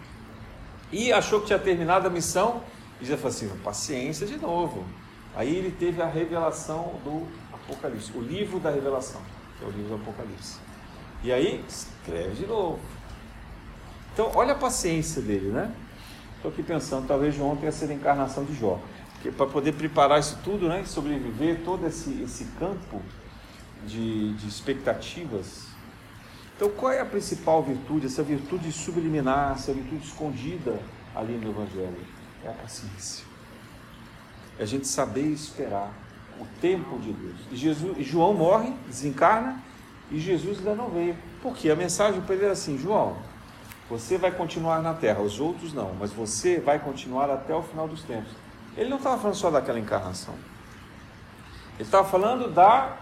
E 0.91 1.11
achou 1.11 1.41
que 1.41 1.47
tinha 1.47 1.57
terminado 1.57 2.05
a 2.05 2.09
missão, 2.11 2.61
e 3.01 3.05
já 3.05 3.17
falou 3.17 3.29
assim: 3.31 3.49
paciência 3.63 4.27
de 4.27 4.37
novo. 4.37 4.85
Aí 5.35 5.53
ele 5.53 5.71
teve 5.71 6.01
a 6.01 6.05
revelação 6.05 6.93
do 7.03 7.27
Apocalipse, 7.51 8.11
o 8.15 8.21
livro 8.21 8.57
da 8.59 8.69
revelação, 8.69 9.19
que 9.57 9.63
é 9.63 9.67
o 9.67 9.71
livro 9.71 9.89
do 9.89 9.95
Apocalipse. 9.95 10.59
E 11.23 11.31
aí 11.31 11.63
escreve 11.67 12.35
de 12.35 12.45
novo. 12.45 12.79
Então, 14.13 14.31
olha 14.35 14.53
a 14.53 14.57
paciência 14.57 15.21
dele, 15.21 15.49
né? 15.49 15.73
Estou 16.35 16.51
aqui 16.51 16.63
pensando, 16.63 17.07
talvez 17.07 17.35
João 17.35 17.55
tenha 17.55 17.71
sido 17.71 17.91
a 17.91 17.93
encarnação 17.93 18.45
de 18.45 18.55
Jó. 18.55 18.79
Para 19.35 19.47
poder 19.47 19.73
preparar 19.73 20.19
isso 20.19 20.37
tudo, 20.43 20.67
né? 20.67 20.85
sobreviver 20.85 21.61
todo 21.65 21.87
esse, 21.87 22.21
esse 22.21 22.45
campo 22.59 23.01
de, 23.87 24.33
de 24.33 24.47
expectativas. 24.47 25.65
Então, 26.55 26.69
qual 26.69 26.91
é 26.91 27.01
a 27.01 27.05
principal 27.05 27.63
virtude? 27.63 28.05
Essa 28.05 28.21
virtude 28.21 28.71
subliminar, 28.71 29.53
essa 29.53 29.73
virtude 29.73 30.05
escondida 30.05 30.79
ali 31.15 31.33
no 31.33 31.49
Evangelho? 31.49 31.97
É 32.43 32.49
a 32.49 32.53
paciência. 32.53 33.25
É 34.59 34.63
a 34.63 34.65
gente 34.65 34.87
saber 34.87 35.25
esperar 35.25 35.91
o 36.39 36.45
tempo 36.61 36.97
de 36.99 37.13
Deus. 37.13 37.37
E, 37.51 37.55
Jesus, 37.55 38.05
João 38.05 38.33
morre, 38.33 38.73
desencarna, 38.87 39.61
e 40.11 40.19
Jesus 40.19 40.59
ainda 40.59 40.75
não 40.75 40.89
veio. 40.89 41.15
Porque 41.41 41.69
a 41.69 41.75
mensagem 41.75 42.21
para 42.21 42.35
ele 42.35 42.43
era 42.43 42.53
assim: 42.53 42.77
João, 42.77 43.17
você 43.89 44.17
vai 44.17 44.31
continuar 44.31 44.81
na 44.81 44.93
terra, 44.93 45.21
os 45.21 45.39
outros 45.39 45.73
não, 45.73 45.93
mas 45.99 46.11
você 46.11 46.59
vai 46.59 46.79
continuar 46.79 47.29
até 47.29 47.53
o 47.53 47.61
final 47.61 47.87
dos 47.87 48.03
tempos. 48.03 48.31
Ele 48.75 48.89
não 48.89 48.97
estava 48.97 49.17
falando 49.17 49.35
só 49.35 49.49
daquela 49.49 49.79
encarnação. 49.79 50.33
Ele 51.75 51.83
estava 51.83 52.07
falando 52.07 52.49
da, 52.51 52.97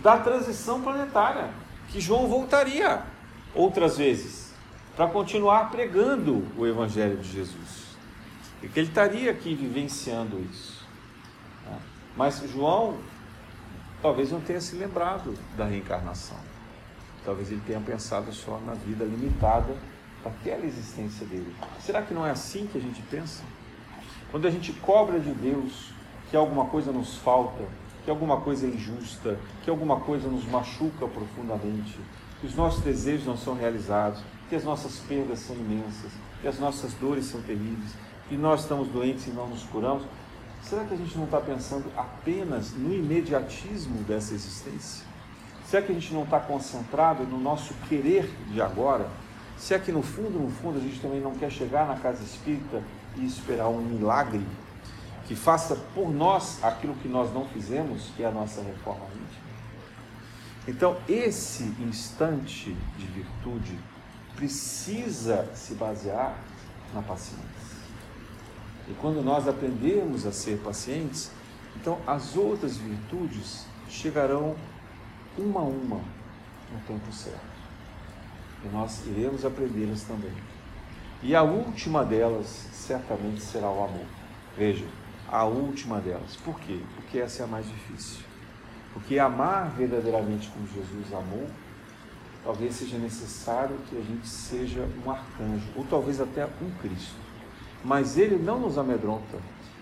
da 0.00 0.18
transição 0.18 0.80
planetária, 0.80 1.50
que 1.88 2.00
João 2.00 2.28
voltaria 2.28 3.02
outras 3.54 3.98
vezes 3.98 4.52
para 4.94 5.06
continuar 5.06 5.70
pregando 5.70 6.46
o 6.56 6.66
Evangelho 6.66 7.16
de 7.16 7.32
Jesus. 7.32 7.96
E 8.62 8.68
que 8.68 8.78
ele 8.78 8.88
estaria 8.88 9.30
aqui 9.30 9.54
vivenciando 9.54 10.38
isso. 10.50 10.79
Mas 12.16 12.40
João 12.50 12.98
talvez 14.02 14.30
não 14.30 14.40
tenha 14.40 14.60
se 14.60 14.76
lembrado 14.76 15.34
da 15.56 15.64
reencarnação. 15.64 16.36
Talvez 17.24 17.50
ele 17.50 17.62
tenha 17.66 17.80
pensado 17.80 18.32
só 18.32 18.58
na 18.66 18.74
vida 18.74 19.04
limitada 19.04 19.76
daquela 20.24 20.64
existência 20.64 21.26
dele. 21.26 21.54
Será 21.80 22.02
que 22.02 22.14
não 22.14 22.26
é 22.26 22.30
assim 22.30 22.66
que 22.66 22.78
a 22.78 22.80
gente 22.80 23.02
pensa? 23.02 23.42
Quando 24.30 24.46
a 24.46 24.50
gente 24.50 24.72
cobra 24.72 25.18
de 25.18 25.32
Deus 25.32 25.92
que 26.30 26.36
alguma 26.36 26.66
coisa 26.66 26.92
nos 26.92 27.16
falta, 27.16 27.64
que 28.04 28.10
alguma 28.10 28.40
coisa 28.40 28.66
é 28.66 28.70
injusta, 28.70 29.38
que 29.62 29.70
alguma 29.70 30.00
coisa 30.00 30.28
nos 30.28 30.44
machuca 30.46 31.06
profundamente, 31.06 31.98
que 32.40 32.46
os 32.46 32.54
nossos 32.54 32.82
desejos 32.82 33.26
não 33.26 33.36
são 33.36 33.54
realizados, 33.54 34.22
que 34.48 34.54
as 34.54 34.64
nossas 34.64 34.98
perdas 35.00 35.40
são 35.40 35.56
imensas, 35.56 36.12
que 36.40 36.48
as 36.48 36.58
nossas 36.58 36.94
dores 36.94 37.26
são 37.26 37.42
terríveis, 37.42 37.94
que 38.28 38.36
nós 38.36 38.62
estamos 38.62 38.88
doentes 38.88 39.26
e 39.26 39.30
não 39.30 39.48
nos 39.48 39.64
curamos, 39.64 40.04
será 40.62 40.84
que 40.84 40.94
a 40.94 40.96
gente 40.96 41.16
não 41.16 41.24
está 41.24 41.40
pensando 41.40 41.90
apenas 41.96 42.72
no 42.72 42.94
imediatismo 42.94 44.02
dessa 44.04 44.34
existência? 44.34 45.04
Será 45.66 45.82
que 45.82 45.92
a 45.92 45.94
gente 45.94 46.12
não 46.12 46.24
está 46.24 46.40
concentrado 46.40 47.24
no 47.24 47.38
nosso 47.38 47.74
querer 47.88 48.28
de 48.48 48.60
agora? 48.60 49.08
Se 49.56 49.74
é 49.74 49.78
que 49.78 49.92
no 49.92 50.02
fundo, 50.02 50.38
no 50.38 50.50
fundo, 50.50 50.78
a 50.78 50.80
gente 50.80 51.00
também 51.00 51.20
não 51.20 51.34
quer 51.34 51.50
chegar 51.50 51.86
na 51.86 51.96
casa 51.96 52.22
espírita 52.24 52.82
e 53.16 53.24
esperar 53.24 53.68
um 53.68 53.80
milagre 53.80 54.44
que 55.26 55.36
faça 55.36 55.76
por 55.94 56.12
nós 56.12 56.58
aquilo 56.64 56.94
que 56.94 57.06
nós 57.06 57.32
não 57.32 57.46
fizemos, 57.46 58.10
que 58.16 58.22
é 58.22 58.26
a 58.26 58.32
nossa 58.32 58.62
reforma 58.62 59.04
íntima. 59.06 59.50
Então, 60.66 60.96
esse 61.08 61.62
instante 61.80 62.76
de 62.98 63.06
virtude 63.06 63.78
precisa 64.34 65.48
se 65.54 65.74
basear 65.74 66.36
na 66.92 67.02
paciência. 67.02 67.59
E 68.90 68.94
quando 68.94 69.22
nós 69.22 69.46
aprendemos 69.46 70.26
a 70.26 70.32
ser 70.32 70.58
pacientes, 70.58 71.30
então 71.76 71.98
as 72.06 72.36
outras 72.36 72.76
virtudes 72.76 73.64
chegarão 73.88 74.56
uma 75.38 75.60
a 75.60 75.64
uma 75.64 76.00
no 76.72 76.80
tempo 76.86 77.12
certo 77.12 77.50
e 78.64 78.68
nós 78.68 79.06
iremos 79.06 79.44
aprendê-las 79.44 80.02
também. 80.02 80.32
E 81.22 81.34
a 81.34 81.42
última 81.42 82.04
delas 82.04 82.68
certamente 82.72 83.40
será 83.40 83.70
o 83.70 83.84
amor. 83.84 84.06
Veja, 84.56 84.86
a 85.28 85.44
última 85.44 86.00
delas. 86.00 86.36
Por 86.36 86.58
quê? 86.60 86.80
Porque 86.96 87.18
essa 87.18 87.42
é 87.42 87.44
a 87.44 87.48
mais 87.48 87.66
difícil. 87.66 88.20
Porque 88.92 89.18
amar 89.18 89.70
verdadeiramente 89.70 90.48
como 90.48 90.66
Jesus 90.66 91.12
amou, 91.12 91.46
talvez 92.44 92.74
seja 92.74 92.98
necessário 92.98 93.76
que 93.88 93.96
a 93.96 94.00
gente 94.00 94.26
seja 94.26 94.88
um 95.04 95.10
arcanjo, 95.10 95.66
ou 95.76 95.84
talvez 95.84 96.20
até 96.20 96.46
um 96.46 96.70
Cristo. 96.80 97.29
Mas 97.84 98.18
ele 98.18 98.36
não 98.36 98.60
nos 98.60 98.76
amedronta 98.76 99.38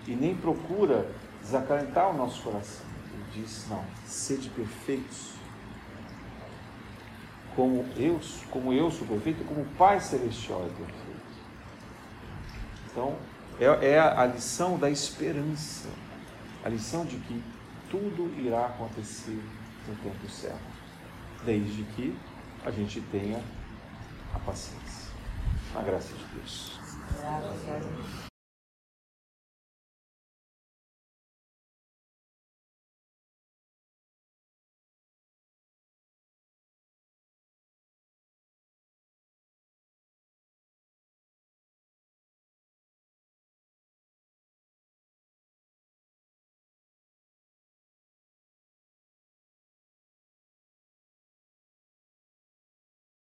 e 0.06 0.14
nem 0.14 0.34
procura 0.34 1.10
desacalentar 1.42 2.10
o 2.10 2.16
nosso 2.16 2.42
coração. 2.42 2.86
Ele 3.12 3.42
diz: 3.42 3.66
não, 3.68 3.84
sede 4.06 4.48
perfeitos 4.50 5.38
como 7.58 7.84
eu, 7.96 8.20
como 8.52 8.72
eu 8.72 8.88
sou 8.88 9.04
perfeito, 9.04 9.44
como 9.44 9.62
o 9.62 9.66
Pai 9.76 9.98
Celestial 9.98 10.60
é 10.60 10.68
perfeito. 10.68 11.08
Então, 12.88 13.16
é, 13.58 13.94
é 13.94 13.98
a, 13.98 14.24
lição 14.26 14.78
da 14.78 14.88
esperança, 14.88 15.88
a 16.64 16.68
lição 16.68 17.04
de 17.04 17.16
que 17.16 17.42
tudo 17.90 18.32
irá 18.40 18.66
acontecer 18.66 19.42
no 19.88 19.96
tempo 19.96 20.30
certo, 20.30 20.60
desde 21.44 21.82
que 21.96 22.16
a 22.64 22.70
gente 22.70 23.00
tenha 23.10 23.42
a 24.32 24.38
paciência. 24.38 25.08
A 25.74 25.82
graça 25.82 26.14
de 26.14 26.24
Deus. 26.36 26.78
Graças 27.16 27.68
a 27.68 27.78
Deus. 27.78 28.27